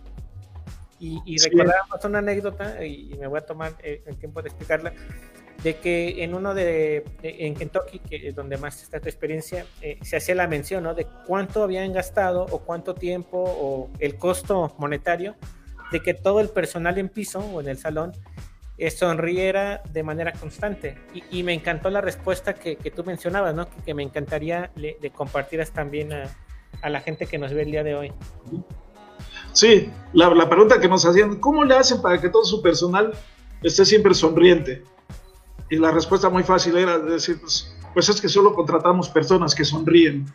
[1.00, 4.94] Y, y recordábamos una anécdota, y, me voy a tomar eh, el tiempo de explicarla,
[5.64, 9.98] de que en uno de, en Kentucky, que es donde más está tu experiencia, eh,
[10.02, 10.94] se hacía la mención ¿no?
[10.94, 15.36] de cuánto habían gastado o cuánto tiempo o el costo monetario
[15.92, 18.14] de que todo el personal en piso o en el salón
[18.90, 20.98] sonriera de manera constante.
[21.30, 23.68] Y, me encantó la respuesta que, tú mencionabas, ¿no?
[23.86, 27.96] Que, me encantaría le, compartieras también a, la gente que nos ve el día de
[27.96, 28.14] hoy.
[29.52, 33.12] Sí, la, la, pregunta que nos hacían, ¿cómo le hacen para que todo su personal
[33.62, 34.84] esté siempre sonriente?
[35.70, 39.64] Y la respuesta muy fácil era decir, pues, pues es que solo contratamos personas que
[39.64, 40.26] sonríen.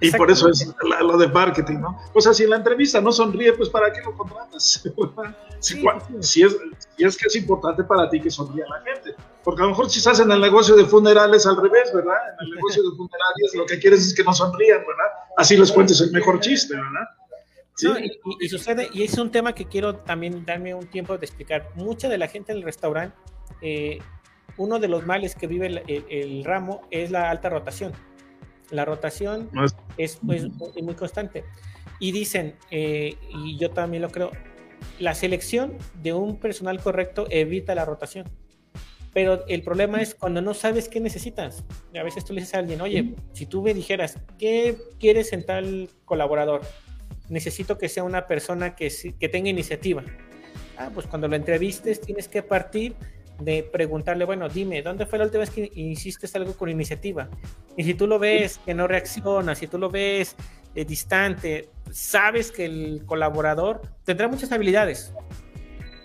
[0.00, 1.98] Y por eso es lo de marketing, ¿no?
[2.12, 4.82] O sea, si en la entrevista no sonríe, pues ¿para qué lo contratas?
[5.60, 5.82] si,
[6.44, 6.56] es,
[6.96, 9.14] si, es, que es importante para ti que sonría la gente.
[9.42, 12.16] Porque a lo mejor si estás en el negocio de funerales al revés, ¿verdad?
[12.38, 15.12] En el negocio de funerales lo que quieres es que no sonrían, ¿verdad?
[15.38, 17.08] Así les cuentes el mejor chiste, ¿verdad?
[17.76, 17.88] Sí.
[18.40, 21.70] y, sucede, y es un tema que quiero también darme un tiempo de explicar.
[21.74, 23.16] Mucha de la gente en el restaurante,
[23.60, 23.98] eh,
[24.56, 27.92] uno de los males que vive el ramo es la alta rotación
[28.70, 29.48] la rotación
[29.96, 30.48] es, pues,
[30.82, 31.44] muy, constante.
[32.00, 34.30] Y dicen, eh, y yo también lo creo,
[34.98, 38.28] la selección de un personal correcto evita la rotación.
[39.12, 41.62] Pero el problema es cuando no sabes qué necesitas.
[41.98, 45.46] A veces tú le dices a alguien, oye, si tú me dijeras, ¿qué quieres en
[45.46, 46.62] tal colaborador?
[47.28, 50.02] Necesito que sea una persona que, que tenga iniciativa.
[50.76, 52.96] Ah, pues cuando lo entrevistes tienes que partir
[53.40, 57.28] de preguntarle, bueno, dime, ¿dónde fue la última vez que hiciste algo con iniciativa?
[57.76, 60.36] Y si tú lo ves que no reacciona, si tú lo ves
[60.74, 65.12] eh, distante, sabes que el colaborador tendrá muchas habilidades,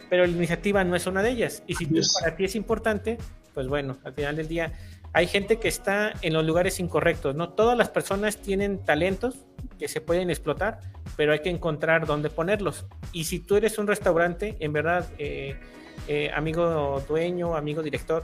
[0.10, 1.64] pero la iniciativa no es una de ellas.
[1.68, 3.18] Y si para ti es importante,
[3.54, 4.74] pues bueno, al final del día
[5.14, 7.36] hay gente que está en los lugares incorrectos.
[7.36, 9.46] No todas las personas tienen talentos
[9.78, 10.80] que se pueden explotar,
[11.16, 12.86] pero hay que encontrar dónde ponerlos.
[13.12, 15.08] Y si tú eres un restaurante, en verdad...
[15.18, 15.60] Eh,
[16.08, 18.24] eh, amigo dueño, amigo director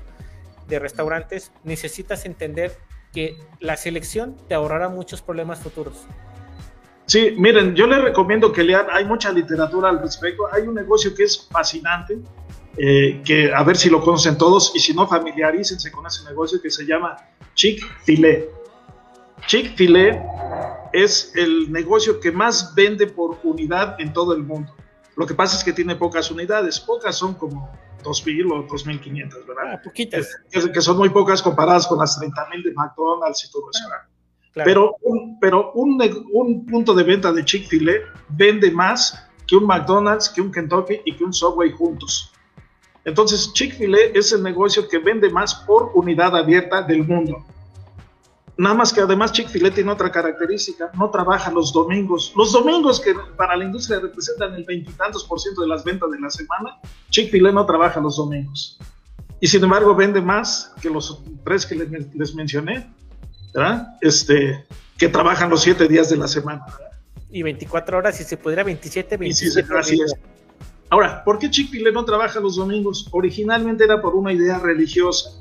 [0.67, 2.77] de restaurantes, necesitas entender
[3.13, 6.05] que la selección te ahorrará muchos problemas futuros.
[7.05, 11.13] Sí, miren, yo les recomiendo que lean, hay mucha literatura al respecto, hay un negocio
[11.13, 12.17] que es fascinante,
[12.77, 16.59] eh, que a ver si lo conocen todos y si no, familiarícense con ese negocio
[16.61, 17.15] que se llama
[17.53, 18.45] Chick-fil-A.
[19.45, 24.73] Chick-fil-A es el negocio que más vende por unidad en todo el mundo.
[25.15, 27.71] Lo que pasa es que tiene pocas unidades, pocas son como
[28.03, 29.73] 2.000 o 2.500, ¿verdad?
[29.73, 30.27] Ah, poquitas.
[30.51, 33.83] Que, son muy pocas comparadas con las 30.000 de McDonald's y todo eso.
[34.53, 36.01] Pero, un, pero un,
[36.31, 37.93] un punto de venta de Chick-fil-A
[38.29, 42.31] vende más que un McDonald's, que un Kentucky y que un Subway juntos.
[43.03, 47.45] Entonces, Chick-fil-A es el negocio que vende más por unidad abierta del mundo.
[48.57, 52.31] Nada más que además Chick-fil-A tiene otra característica, no trabaja los domingos.
[52.37, 56.19] Los domingos que para la industria representan el veintitantos por ciento de las ventas de
[56.19, 56.79] la semana,
[57.09, 58.77] Chick-fil-A no trabaja los domingos.
[59.41, 62.89] y sin embargo vende más que los tres que les, mencioné,
[63.53, 63.97] ¿verdad?
[63.99, 64.65] Este,
[64.97, 66.65] que trabajan los siete días de la semana.
[67.29, 69.67] Y 24 horas, si se pudiera 27, 27.
[70.89, 73.09] Ahora, ¿por qué Chick-fil-A no trabaja los domingos?
[73.11, 75.31] Originalmente era por una idea religiosa.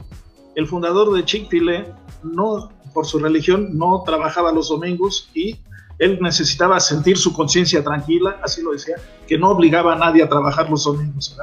[0.57, 5.59] El fundador de Chick-fil-A, no, por su religión, no trabajaba los domingos y
[5.99, 10.29] él necesitaba sentir su conciencia tranquila, así lo decía, que no obligaba a nadie a
[10.29, 11.37] trabajar los domingos.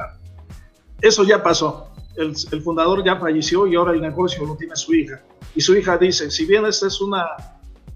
[1.00, 1.88] Eso ya pasó.
[2.16, 5.22] El, el, fundador ya falleció y ahora el negocio lo tiene su hija.
[5.54, 7.24] Y su hija dice, si bien esta es una,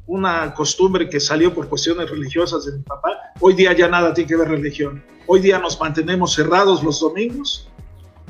[0.07, 4.29] una costumbre que salió por cuestiones religiosas de mi papá, hoy día ya nada tiene
[4.29, 5.05] que ver religión.
[5.27, 7.69] Hoy día nos mantenemos cerrados los domingos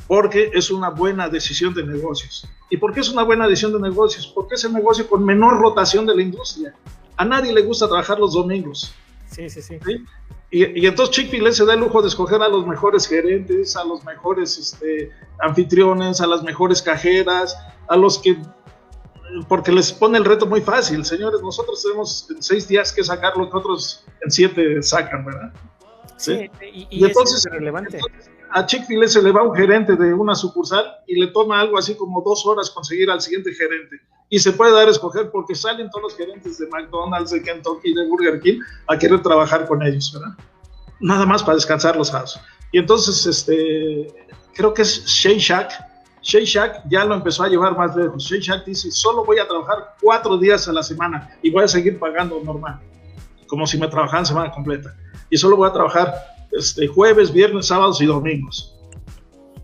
[0.06, 2.48] porque es una buena decisión de negocios.
[2.68, 4.26] ¿Y por qué es una buena decisión de negocios?
[4.26, 6.74] Porque es el negocio con menor rotación de la industria.
[7.16, 8.94] A nadie le gusta trabajar los domingos.
[9.30, 9.78] Sí, sí, sí.
[10.50, 14.04] Y, entonces Chick-fil-A se da el lujo de escoger a los mejores gerentes, a los
[14.04, 15.10] mejores este,
[15.40, 17.56] anfitriones, a las mejores cajeras,
[17.88, 18.36] a los que
[19.48, 21.42] porque les pone el reto muy fácil, señores.
[21.42, 25.52] Nosotros tenemos seis días que sacar lo que otros en siete sacan, ¿verdad?
[26.16, 28.00] Sí, y, entonces, es relevante.
[28.50, 31.94] A Chick-fil-A se le va un gerente de una sucursal y le toma algo así
[31.94, 34.00] como dos horas conseguir al siguiente gerente.
[34.28, 37.94] Y se puede dar a escoger porque salen todos los gerentes de McDonald's, de Kentucky,
[37.94, 40.36] de Burger King a querer trabajar con ellos, ¿verdad?
[41.00, 42.40] Nada más para descansar los sábados.
[42.72, 44.12] Y entonces, este,
[44.54, 45.72] creo que es Shane Shack,
[46.22, 48.24] Shake Shack ya lo empezó a llevar más lejos.
[48.24, 51.68] Shake Shack dice, solo voy a trabajar cuatro días a la semana y voy a
[51.68, 52.80] seguir pagando normal,
[53.46, 54.92] como si me trabajaran semana completa.
[55.30, 58.76] Y solo voy a trabajar este, jueves, viernes, sábados y domingos.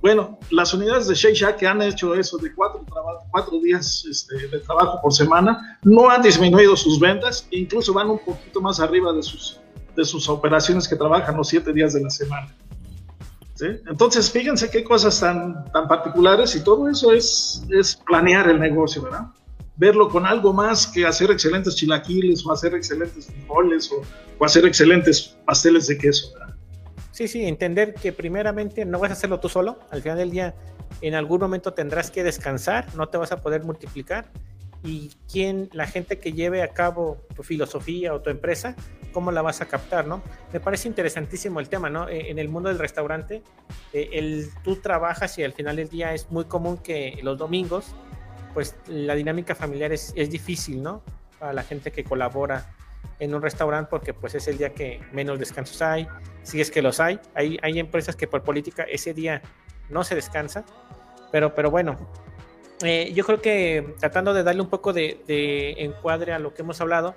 [0.00, 2.84] Bueno, las unidades de Shake Shack que han hecho eso de cuatro,
[3.30, 8.18] cuatro días este, de trabajo por semana no han disminuido sus ventas, incluso van un
[8.18, 9.60] poquito más arriba de sus,
[9.94, 12.52] de sus operaciones que trabajan los siete días de la semana.
[13.60, 19.02] Entonces, fíjense qué cosas tan, tan particulares y todo eso es, es planear el negocio,
[19.02, 19.26] ¿verdad?
[19.76, 24.02] Verlo con algo más que hacer excelentes chilaquiles o hacer excelentes frijoles o,
[24.38, 26.51] o hacer excelentes pasteles de queso, ¿verdad?
[27.12, 30.54] Sí, sí, entender que primeramente no vas a hacerlo tú solo, al final del día
[31.02, 34.30] en algún momento tendrás que descansar, no te vas a poder multiplicar
[34.82, 38.74] y quién, la gente que lleve a cabo tu filosofía o tu empresa,
[39.12, 40.22] cómo la vas a captar, ¿no?
[40.52, 42.08] Me parece interesantísimo el tema, ¿no?
[42.08, 43.42] Eh, en el mundo del restaurante,
[43.92, 47.94] eh, el, tú trabajas y al final del día es muy común que los domingos,
[48.54, 51.02] pues la dinámica familiar es, es difícil, ¿no?
[51.38, 52.74] Para la gente que colabora
[53.18, 56.08] en un restaurante porque pues es el día que menos descansos hay,
[56.42, 57.20] si es que los hay.
[57.34, 59.42] Hay, hay empresas que por política ese día
[59.88, 60.64] no se descansa,
[61.30, 61.96] pero, pero bueno,
[62.82, 66.80] eh, yo creo que tratando de darle un poco de, encuadre a lo que hemos
[66.80, 67.14] hablado,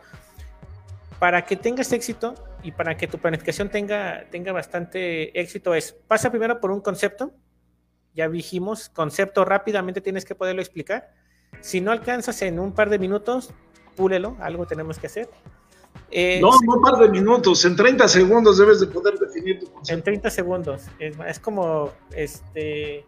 [1.19, 6.29] para que tengas éxito y para que tu planificación tenga, tenga bastante éxito es, pasa
[6.29, 7.33] primero por un concepto,
[8.13, 11.13] ya dijimos, concepto rápidamente tienes que poderlo explicar.
[11.61, 13.53] Si no alcanzas en un par de minutos,
[13.95, 15.29] púlelo, algo tenemos que hacer.
[16.11, 19.65] Eh, no, no un par de minutos, en 30 segundos debes de poder definir tu
[19.67, 19.93] concepto.
[19.93, 23.05] En 30 segundos, es, es como, este,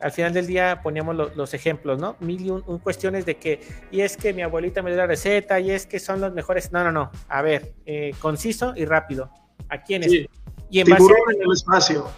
[0.00, 2.16] al final del día poníamos los ejemplos, ¿no?
[2.20, 3.60] Mil y un, cuestiones de que,
[3.90, 6.72] y es que mi abuelita me dio la receta, y es que son los mejores.
[6.72, 7.10] No, no, no.
[7.28, 9.30] A ver, eh, conciso y rápido.
[9.68, 10.10] ¿A quiénes?
[10.10, 10.28] Sí.
[10.70, 12.08] Y en Tiburón en el espacio.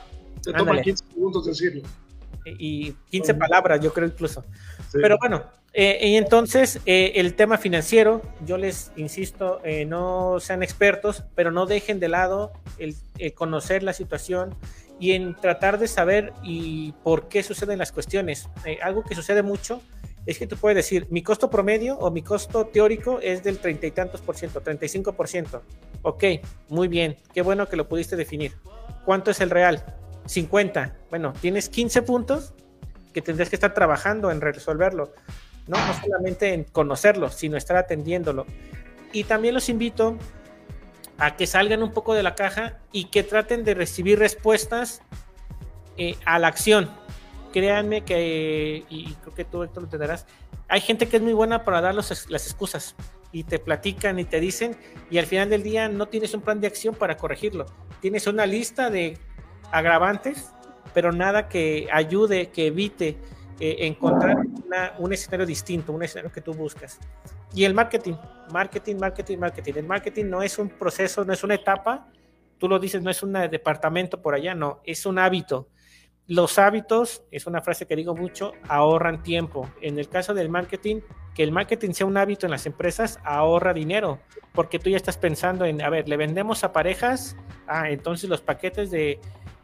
[0.42, 1.82] Te toma 15 segundos decirlo.
[2.58, 4.44] Y 15 palabras, yo creo incluso.
[4.92, 11.24] Pero bueno, eh, y entonces eh, el tema financiero, yo les insisto, no sean expertos,
[11.34, 12.94] pero no dejen de lado el
[13.34, 14.56] conocer la situación
[15.00, 18.48] y en tratar de saber y por qué suceden las cuestiones.
[18.66, 19.80] Eh, algo que sucede mucho
[20.26, 23.86] es que tú puedes decir, mi costo promedio o mi costo teórico es del treinta
[23.86, 25.62] y tantos por ciento, 35 por ciento.
[26.02, 26.24] Ok,
[26.68, 28.52] muy bien, qué bueno que lo pudiste definir.
[29.06, 29.82] ¿Cuánto es el real?
[30.30, 30.96] 50.
[31.10, 32.54] Bueno, tienes 15 puntos
[33.12, 35.12] que tendrías que estar trabajando en resolverlo.
[35.66, 38.46] No, no solamente en conocerlo, sino estar atendiéndolo.
[39.12, 40.16] Y también los invito
[41.18, 45.02] a que salgan un poco de la caja y que traten de recibir respuestas
[45.96, 46.90] eh, a la acción.
[47.52, 50.26] Créanme que, y creo que tú, Héctor, lo entenderás,
[50.68, 52.94] hay gente que es muy buena para dar las excusas
[53.32, 54.76] y te platican y te dicen
[55.10, 57.66] y al final del día no tienes un plan de acción para corregirlo.
[58.00, 59.18] Tienes una lista de
[59.70, 60.52] agravantes,
[60.94, 63.16] pero nada que ayude, que evite
[63.60, 64.38] eh, encontrar
[64.98, 66.98] un escenario distinto, un escenario que tú buscas.
[67.52, 68.14] Y el marketing,
[68.52, 69.72] marketing, marketing, marketing.
[69.76, 72.08] El marketing no es un proceso, no es una etapa.
[72.58, 75.68] Tú lo dices, no es un departamento por allá, no, es un hábito.
[76.26, 79.68] Los hábitos, es una frase que digo mucho, ahorran tiempo.
[79.82, 81.00] En el caso del marketing,
[81.34, 84.20] que el marketing sea un hábito en las empresas, ahorra dinero,
[84.52, 88.40] porque tú ya estás pensando en, a ver, le vendemos a parejas, ah, entonces los
[88.42, 89.20] paquetes de,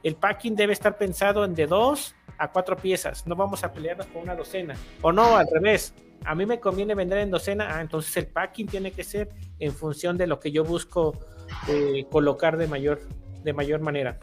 [0.06, 4.06] el packing debe estar pensado en de dos a cuatro piezas, no vamos a pelearnos
[4.06, 4.76] con una docena.
[5.02, 5.94] O no, al revés,
[6.24, 9.72] a mí me conviene vender en docena, ah, entonces el packing tiene que ser en
[9.72, 11.18] función de lo que yo busco
[11.66, 13.00] eh, colocar de mayor,
[13.42, 14.20] de mayor manera.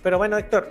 [0.00, 0.70] Pero bueno, Héctor.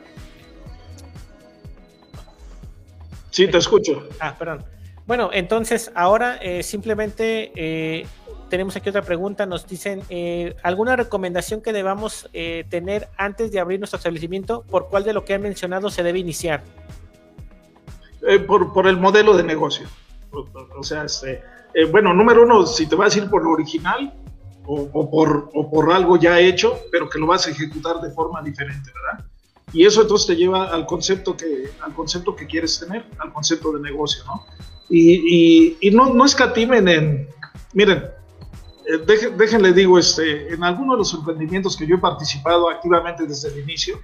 [3.29, 4.07] Sí, te escucho.
[4.21, 4.63] Ah, perdón.
[5.05, 8.07] Bueno, entonces ahora eh, simplemente eh,
[8.55, 9.45] tenemos aquí otra pregunta.
[9.45, 12.29] Nos dicen, eh, ¿alguna recomendación que debamos
[12.69, 14.63] tener antes de abrir nuestro establecimiento?
[14.63, 16.63] ¿Por cuál de lo que han mencionado se debe iniciar?
[18.47, 19.87] por, el modelo de negocio.
[20.31, 21.41] O, sea, este,
[21.91, 24.13] bueno, número uno, si te vas a ir por lo original
[24.65, 28.41] o, por, o por algo ya hecho, pero que lo vas a ejecutar de forma
[28.41, 29.25] diferente, ¿verdad?
[29.73, 33.71] Y eso entonces te lleva al concepto que, al concepto que quieres tener, al concepto
[33.73, 34.45] de negocio, ¿no?
[34.87, 37.27] y, y, no, no escatimen en,
[37.73, 38.03] miren,
[38.87, 43.49] eh, déjenle digo, este, en algunos de los emprendimientos que yo he participado activamente desde
[43.49, 43.99] el inicio,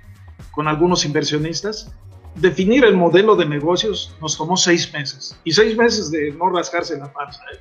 [0.52, 1.92] con algunos inversionistas,
[2.36, 5.38] definir el modelo de negocios nos tomó seis meses.
[5.44, 7.60] Y seis meses de no rascarse la panza, ¿eh?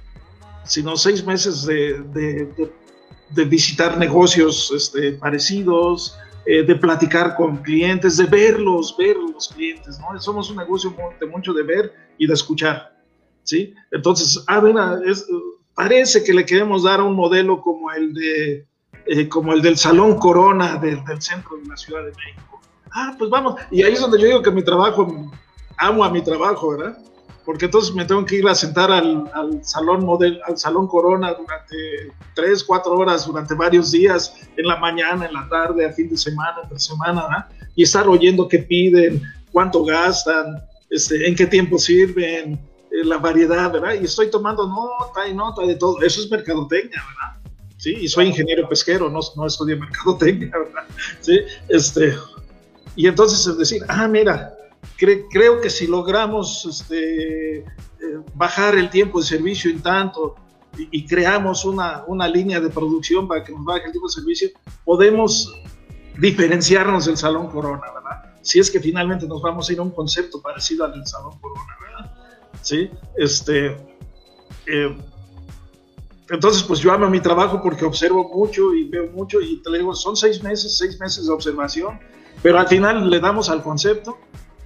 [0.64, 2.00] sino seis meses de,
[3.30, 6.16] de, visitar negocios este, parecidos,
[6.46, 9.98] eh, de platicar con clientes, de verlos, ver los clientes.
[9.98, 10.18] ¿no?
[10.20, 12.96] Somos un negocio de mucho de ver y de escuchar.
[13.42, 13.74] ¿sí?
[13.90, 14.62] Entonces, ah,
[15.04, 15.26] es,
[15.80, 18.66] parece que le queremos dar un modelo como el, de,
[19.06, 22.60] eh, como el del Salón Corona del, centro de la Ciudad de México.
[22.92, 23.54] Ah, pues vamos.
[23.70, 25.30] Y ahí es donde yo digo que mi trabajo,
[25.78, 26.98] amo a mi trabajo, ¿verdad?
[27.46, 29.24] Porque entonces me tengo que ir a sentar al,
[29.62, 35.24] salón model, al salón Corona durante tres, cuatro horas, durante varios días, en la mañana,
[35.24, 37.48] en la tarde, a fin de semana, entre semana, ¿verdad?
[37.74, 42.60] y estar oyendo qué piden, cuánto gastan, este, en qué tiempo sirven,
[42.90, 43.94] eh, la variedad, ¿verdad?
[44.00, 46.00] Y estoy tomando nota y nota de todo.
[46.02, 47.52] Eso es mercadotecnia, ¿verdad?
[47.76, 50.84] Sí, y soy ingeniero pesquero, no, no estudié mercadotecnia, ¿verdad?
[51.20, 52.14] Sí, este,
[52.94, 54.54] y entonces es decir, ah, mira,
[54.96, 57.64] creo que si logramos este, eh,
[58.34, 60.36] bajar el tiempo de servicio en tanto
[60.76, 64.48] y, creamos una, una, línea de producción para que nos baje el tiempo de servicio,
[64.84, 65.52] podemos
[66.18, 68.36] diferenciarnos del Salón Corona, ¿verdad?
[68.42, 71.38] Si es que finalmente nos vamos a ir a un concepto parecido al del Salón
[71.40, 71.89] Corona, ¿verdad?
[72.62, 72.90] ¿Sí?
[73.16, 73.76] Este,
[74.66, 74.96] eh,
[76.30, 79.94] entonces, pues yo amo mi trabajo porque observo mucho y veo mucho y te digo,
[79.94, 81.98] son seis meses, seis meses de observación,
[82.42, 84.16] pero al final le damos al concepto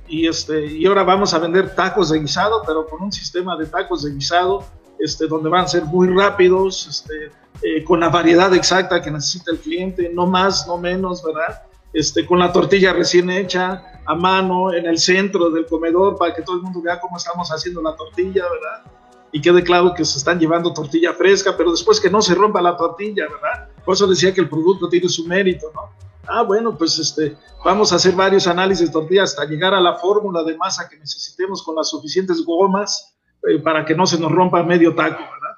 [0.06, 3.66] y, este, y ahora vamos a vender tacos de guisado, pero con un sistema de
[3.66, 4.64] tacos de guisado
[4.98, 7.30] este, donde van a ser muy rápidos, este,
[7.62, 11.62] eh, con la variedad exacta que necesita el cliente, no más, no menos, ¿verdad?
[11.92, 16.42] Este, con la tortilla recién hecha, a mano en el centro del comedor para que
[16.42, 18.90] todo el mundo vea cómo estamos haciendo la tortilla, ¿verdad?
[19.32, 22.62] Y quede claro que se están llevando tortilla fresca, pero después que no se rompa
[22.62, 23.68] la tortilla, ¿verdad?
[23.84, 25.90] Por eso decía que el producto tiene su mérito, ¿no?
[26.26, 29.96] Ah, bueno, pues este, vamos a hacer varios análisis de tortilla hasta llegar a la
[29.96, 33.16] fórmula de masa que necesitemos con las suficientes gomas
[33.48, 35.54] eh, para que no se nos rompa medio taco, ¿verdad?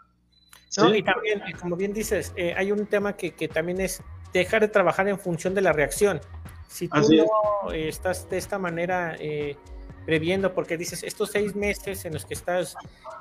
[0.68, 0.82] ¿Sí?
[0.98, 4.68] y también, como bien dices, eh, hay un tema que, que también es dejar de
[4.68, 6.20] trabajar en función de la reacción.
[6.68, 9.56] Si tú no estás de esta manera eh,
[10.04, 12.76] previendo, porque dices, estos seis meses en los que estás,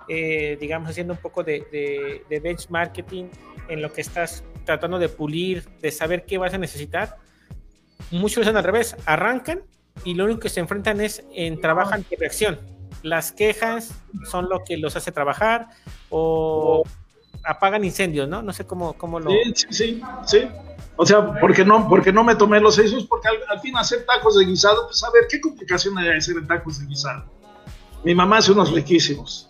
[0.07, 3.29] eh, digamos, haciendo un poco de, de, de benchmarking,
[3.67, 7.17] en lo que estás tratando de pulir, de saber qué vas a necesitar,
[8.11, 9.63] muchos hacen al revés, arrancan
[10.03, 12.59] y lo único que se enfrentan es en trabajan por reacción.
[13.03, 13.93] Las quejas
[14.29, 15.67] son lo que los hace trabajar
[16.09, 16.83] o
[17.43, 18.41] apagan incendios, ¿no?
[18.41, 19.31] No sé cómo, cómo lo...
[19.31, 20.47] Sí, sí, sí.
[20.97, 24.37] O sea, porque no, porque no me tomé los seis, porque al, fin hacer tacos
[24.37, 27.25] de guisado, pues a ver, ¿qué complicación hay hacer tacos de guisado?
[28.03, 29.49] Mi mamá hace unos riquísimos.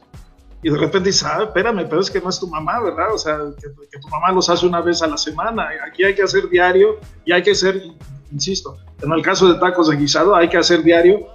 [0.63, 3.13] Y de repente dice, ah, espérame, pero es que no es tu mamá, ¿verdad?
[3.13, 5.69] O sea, que, tu mamá los hace una vez a la semana.
[5.87, 7.83] Aquí hay que hacer diario y hay que hacer,
[8.31, 11.27] insisto, en el caso de tacos de guisado, hay que hacer diario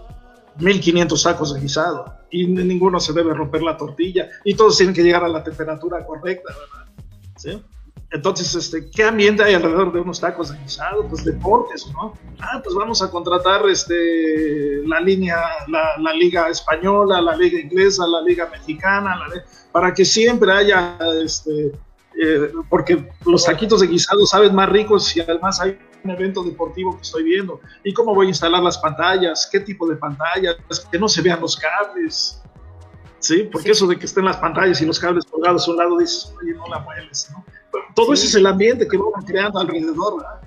[0.59, 2.13] 1500 tacos de guisado.
[2.33, 4.29] Y ninguno se debe romper la tortilla.
[4.45, 6.93] Y todos tienen que llegar a la temperatura correcta, ¿verdad?
[7.37, 7.63] ¿Sí?
[8.13, 11.07] Entonces, este, ¿qué ambiente hay alrededor de unos tacos de guisado?
[11.07, 12.15] Pues deportes, ¿no?
[12.41, 15.39] Ah, pues vamos a contratar este, la línea,
[15.69, 19.17] la, liga española, la liga inglesa, la liga mexicana,
[19.71, 21.73] para que siempre haya, este,
[22.21, 26.97] eh, porque los taquitos de guisado saben más ricos y además hay un evento deportivo
[26.97, 27.61] que estoy viendo.
[27.85, 29.49] ¿Y cómo voy a instalar las pantallas?
[29.53, 30.57] ¿Qué tipo de pantallas?
[30.91, 32.43] Que no se vean los cables.
[33.21, 33.49] ¿Sí?
[33.53, 36.35] Porque eso de que estén las pantallas y los cables colgados a un lado, dices,
[36.41, 37.45] oye, no la mueles, ¿no?
[37.95, 40.41] Todo ese es el ambiente que van creando alrededor, ¿verdad?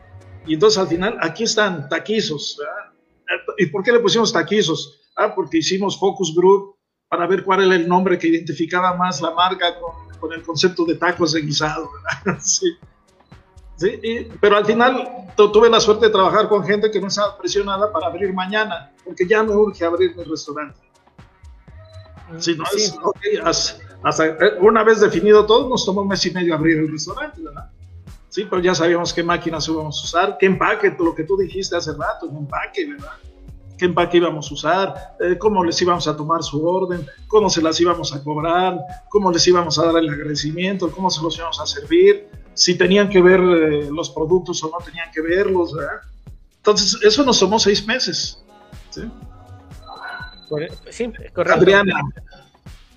[0.46, 2.94] Y entonces al final, aquí están taquizos, ¿verdad?
[3.58, 5.02] ¿Y por qué le pusimos taquizos?
[5.16, 6.76] Ah, porque hicimos focus group
[7.08, 10.86] para ver cuál era el nombre que identificaba más la marca con, con el concepto
[10.86, 11.90] de tacos de guisado.
[12.42, 12.78] Sí.
[13.76, 17.92] Sí, pero al final tuve la suerte de trabajar con gente que no estaba presionada
[17.92, 20.80] para abrir mañana, porque ya me urge abrir mi restaurante.
[22.32, 22.64] Mm, si no
[23.50, 26.92] es, hasta, eh, una vez definido todo, nos tomó un mes y medio abrir el
[26.92, 27.70] restaurante, ¿verdad?
[28.30, 31.76] Sí, pero ya sabíamos qué máquinas íbamos a usar, qué empaque, lo que tú dijiste
[31.76, 33.12] hace rato, un empaque, ¿verdad?
[33.78, 37.62] qué empaque íbamos a usar, eh, cómo les íbamos a tomar su orden, cómo se
[37.62, 38.80] las íbamos a cobrar,
[39.10, 43.10] cómo les íbamos a dar el agradecimiento, cómo se los íbamos a servir, si tenían
[43.10, 46.02] que ver eh, los productos o no tenían que verlos, ¿verdad?
[46.58, 48.42] Entonces, eso nos tomó seis meses.
[48.90, 49.02] Sí,
[50.90, 51.60] sí correcto.
[51.60, 52.00] Adriana.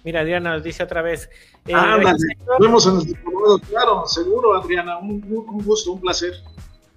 [0.07, 1.29] Mira, Adriana nos dice otra vez.
[1.67, 6.33] Eh, Ándale, nos vemos en el diplomado, claro, seguro, Adriana, un, un gusto, un placer.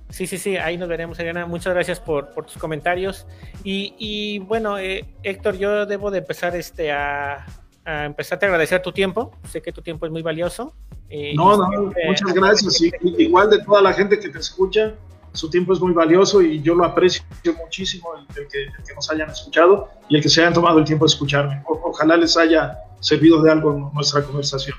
[0.10, 1.48] Sí, sí, sí, ahí nos veremos, Adriana.
[1.48, 3.26] Muchas gracias por, por tus comentarios.
[3.64, 7.48] Y, y bueno, eh, Héctor, yo debo de empezar este, a,
[7.84, 9.32] a, empezarte a agradecer tu tiempo.
[9.50, 10.76] Sé que tu tiempo es muy valioso.
[11.10, 12.80] Eh, no, no, muchas gracias.
[13.02, 14.94] igual de toda la gente que te escucha,
[15.34, 17.24] su tiempo es muy valioso y yo lo aprecio
[17.60, 21.06] muchísimo, el, que, que, nos hayan escuchado y el que se hayan tomado el tiempo
[21.06, 21.64] de escucharme.
[21.66, 24.78] ojalá les haya servido de algo nuestra conversación.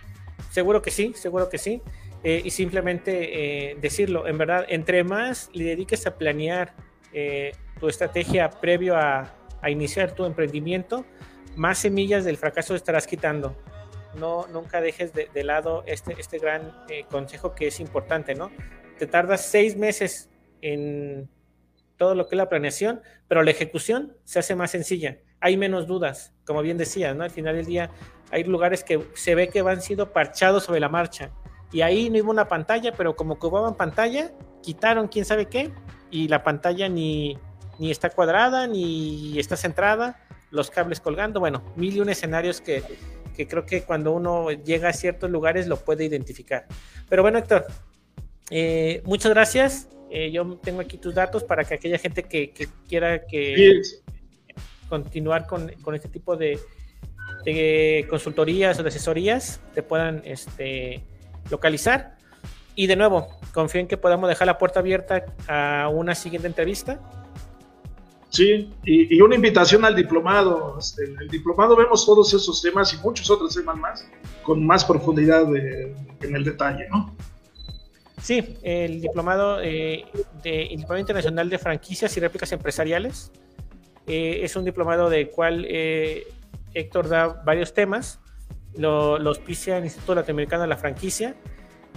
[0.51, 1.83] Seguro que sí, seguro que sí.
[2.23, 6.75] Eh, y simplemente eh, decirlo, en verdad, entre más le dediques a planear
[7.13, 11.07] eh, tu estrategia previo a, a, iniciar tu emprendimiento,
[11.57, 13.57] más semillas del fracaso estarás quitando.
[14.19, 16.73] No, nunca dejes de, de lado este, este gran
[17.11, 18.51] consejo que es importante, ¿no?
[18.99, 20.29] Te tardas seis meses
[20.61, 21.31] en
[21.97, 25.19] todo lo que es la planeación, pero la ejecución se hace más sencilla.
[25.41, 27.25] Hay menos dudas, como bien decías, ¿no?
[27.25, 27.91] Al final del día
[28.31, 31.31] hay lugares que se ve que van siendo parchados sobre la marcha
[31.73, 33.39] y ahí no iba una pantalla, pero como
[33.69, 34.33] en pantalla,
[34.63, 35.71] quitaron quién sabe qué
[36.11, 37.39] y la pantalla ni,
[37.79, 40.21] ni está cuadrada ni está centrada,
[40.51, 42.83] los cables colgando, bueno, mil y un escenarios que,
[43.37, 46.67] que creo que cuando uno llega a ciertos lugares lo puede identificar.
[47.09, 47.67] Pero bueno, Héctor,
[48.51, 49.89] eh, muchas gracias.
[50.11, 52.53] Eh, yo tengo aquí tus datos para que aquella gente que
[52.89, 53.81] quiera que
[54.91, 56.59] continuar con, con, este tipo de,
[57.47, 61.03] de, consultorías o de asesorías te puedan este,
[61.51, 62.19] localizar.
[62.75, 67.01] Y de nuevo, confío en que podamos dejar la puerta abierta a una siguiente entrevista.
[68.29, 70.77] Sí, y, una invitación al diplomado.
[70.79, 74.07] Este, el diplomado vemos todos esos temas y muchos otros temas más
[74.43, 77.15] con más profundidad en el detalle, ¿no?
[78.23, 80.05] Sí, el diplomado eh,
[80.43, 83.33] de Diplomado Internacional de Franquicias y Réplicas Empresariales
[84.07, 86.27] eh, es un diplomado del cual eh,
[86.75, 88.21] Héctor da varios temas
[88.77, 91.35] lo, lo auspicia el Instituto Latinoamericano de la Franquicia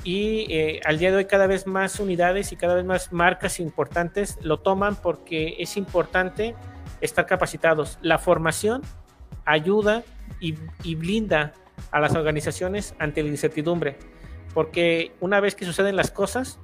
[0.04, 3.60] y eh, al día de hoy cada vez más unidades y cada vez más marcas
[3.60, 6.56] importantes lo toman porque es importante
[7.00, 8.00] estar capacitados.
[8.02, 8.82] La formación
[9.46, 10.04] ayuda
[10.40, 10.56] y,
[10.96, 11.54] blinda
[11.92, 13.98] a las organizaciones ante la incertidumbre,
[14.54, 16.60] porque una vez que suceden las cosas,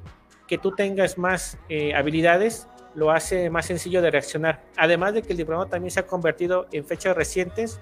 [0.48, 4.62] que tú tengas más eh, habilidades lo hace más sencillo de reaccionar.
[4.78, 7.80] Además de que el diplomado también se ha convertido en fechas recientes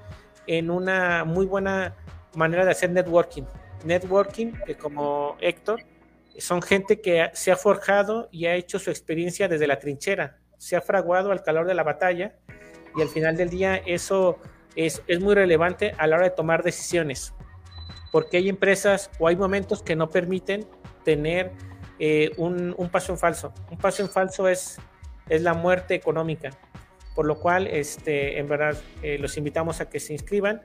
[0.47, 1.95] en una muy buena
[2.35, 3.43] manera de hacer networking.
[3.83, 5.81] Networking, que como Héctor,
[6.37, 10.75] son gente que se ha forjado y ha hecho su experiencia desde la trinchera, se
[10.75, 12.35] ha fraguado al calor de la batalla
[12.95, 14.39] y al final del día eso
[14.75, 17.33] es, muy relevante a la hora de tomar decisiones,
[18.11, 20.67] porque hay empresas o hay momentos que no permiten
[21.03, 21.51] tener
[21.99, 23.53] eh, un, un, paso en falso.
[23.71, 24.79] Un paso en falso es,
[25.29, 26.51] es la muerte económica,
[27.15, 30.61] por lo cual este, en verdad eh, los invitamos a que se inscriban.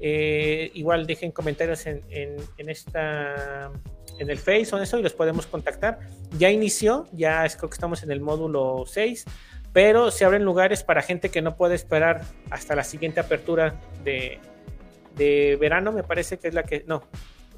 [0.00, 3.70] Eh, igual dejen comentarios en, en, esta
[4.18, 6.00] en el Face o en eso y los podemos contactar.
[6.38, 9.24] Ya inició, ya creo que estamos en el módulo 6,
[9.72, 14.40] pero se abren lugares para gente que no puede esperar hasta la siguiente apertura de,
[15.16, 17.02] de verano, me parece que es la que, no,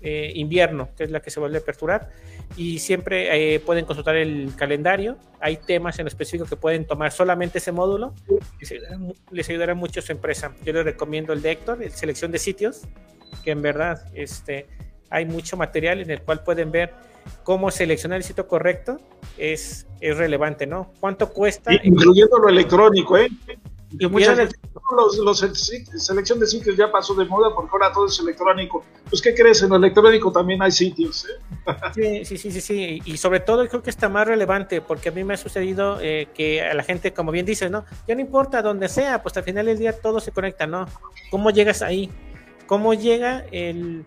[0.07, 2.11] eh, invierno, que es la que se vuelve a aperturar.
[2.59, 5.17] Y siempre eh, pueden consultar el calendario.
[5.41, 8.13] Hay temas en específico que pueden tomar solamente ese módulo.
[9.31, 10.55] Les ayudará, mucho a su empresa.
[10.63, 12.83] Yo les recomiendo el de Héctor, el selección de sitios,
[13.43, 14.67] que en verdad este,
[15.09, 16.93] hay mucho material en el cual pueden ver
[17.43, 19.01] cómo seleccionar el sitio correcto.
[19.39, 20.93] Es, es relevante, ¿no?
[21.01, 21.73] ¿Cuánto cuesta?
[21.83, 23.31] Incluyendo lo electrónico, ¿eh?
[23.99, 24.61] Y muchas veces
[24.97, 25.38] los,
[25.97, 28.84] selección de sitios ya pasó de moda porque ahora todo es electrónico.
[29.09, 29.62] Pues, ¿qué crees?
[29.62, 31.26] En lo electrónico también hay sitios.
[31.26, 32.24] ¿eh?
[32.24, 35.24] Sí, sí, sí, sí, Y sobre todo creo que está más relevante porque a mí
[35.24, 37.84] me ha sucedido eh, que a la gente, como bien dices, ¿no?
[38.07, 40.86] Ya no importa donde sea, pues al final del día todo se conecta, ¿no?
[41.30, 42.11] ¿Cómo llegas ahí?
[42.66, 44.05] ¿Cómo llega el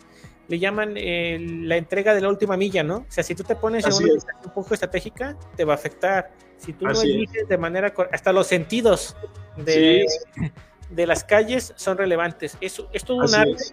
[0.47, 2.97] le llaman la entrega de la última milla, ¿no?
[2.99, 4.13] O sea, si tú te pones en una
[4.45, 6.31] un poco estratégica, te va a afectar.
[6.57, 9.15] Si tú no eliges de manera hasta los sentidos
[9.57, 10.05] de,
[10.89, 12.57] de las calles son relevantes.
[12.61, 13.63] Es, es todo un arte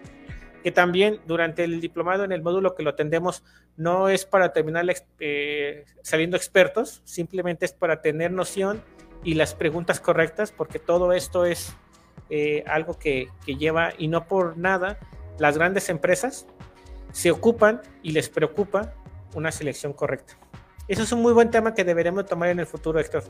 [0.65, 3.43] que también durante el diplomado en el módulo que lo atendemos
[3.77, 4.83] no es para terminar
[5.19, 8.81] eh, saliendo expertos, simplemente es para tener noción
[9.23, 11.75] y las preguntas correctas, porque todo esto es
[12.31, 14.97] eh, algo que, que lleva, y no por nada,
[15.37, 16.47] las grandes empresas
[17.11, 18.95] se ocupan y les preocupa
[19.35, 20.35] una selección correcta.
[20.87, 23.23] Eso es un muy buen tema que deberemos tomar en el futuro, Héctor.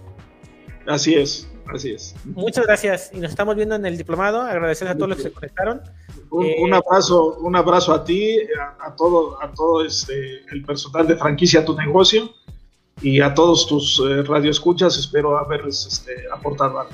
[0.87, 2.15] Así es, así es.
[2.25, 4.41] Muchas gracias y nos estamos viendo en el diplomado.
[4.41, 5.81] Agradecer a todos los que se conectaron.
[6.29, 8.39] Un, eh, abrazo, un abrazo a ti,
[8.79, 12.29] a, todo, a todo este, el personal de franquicia Tu Negocio
[13.01, 14.97] y a todos tus eh, radioescuchas.
[14.97, 16.93] Espero haberles este, aportado algo.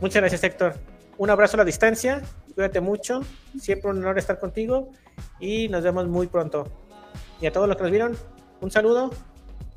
[0.00, 0.74] Muchas gracias, Héctor.
[1.16, 2.22] Un abrazo a la distancia.
[2.54, 3.22] Cuídate mucho.
[3.60, 4.90] Siempre un honor estar contigo
[5.38, 6.66] y nos vemos muy pronto.
[7.40, 8.16] Y a todos los que nos vieron,
[8.60, 9.10] un saludo.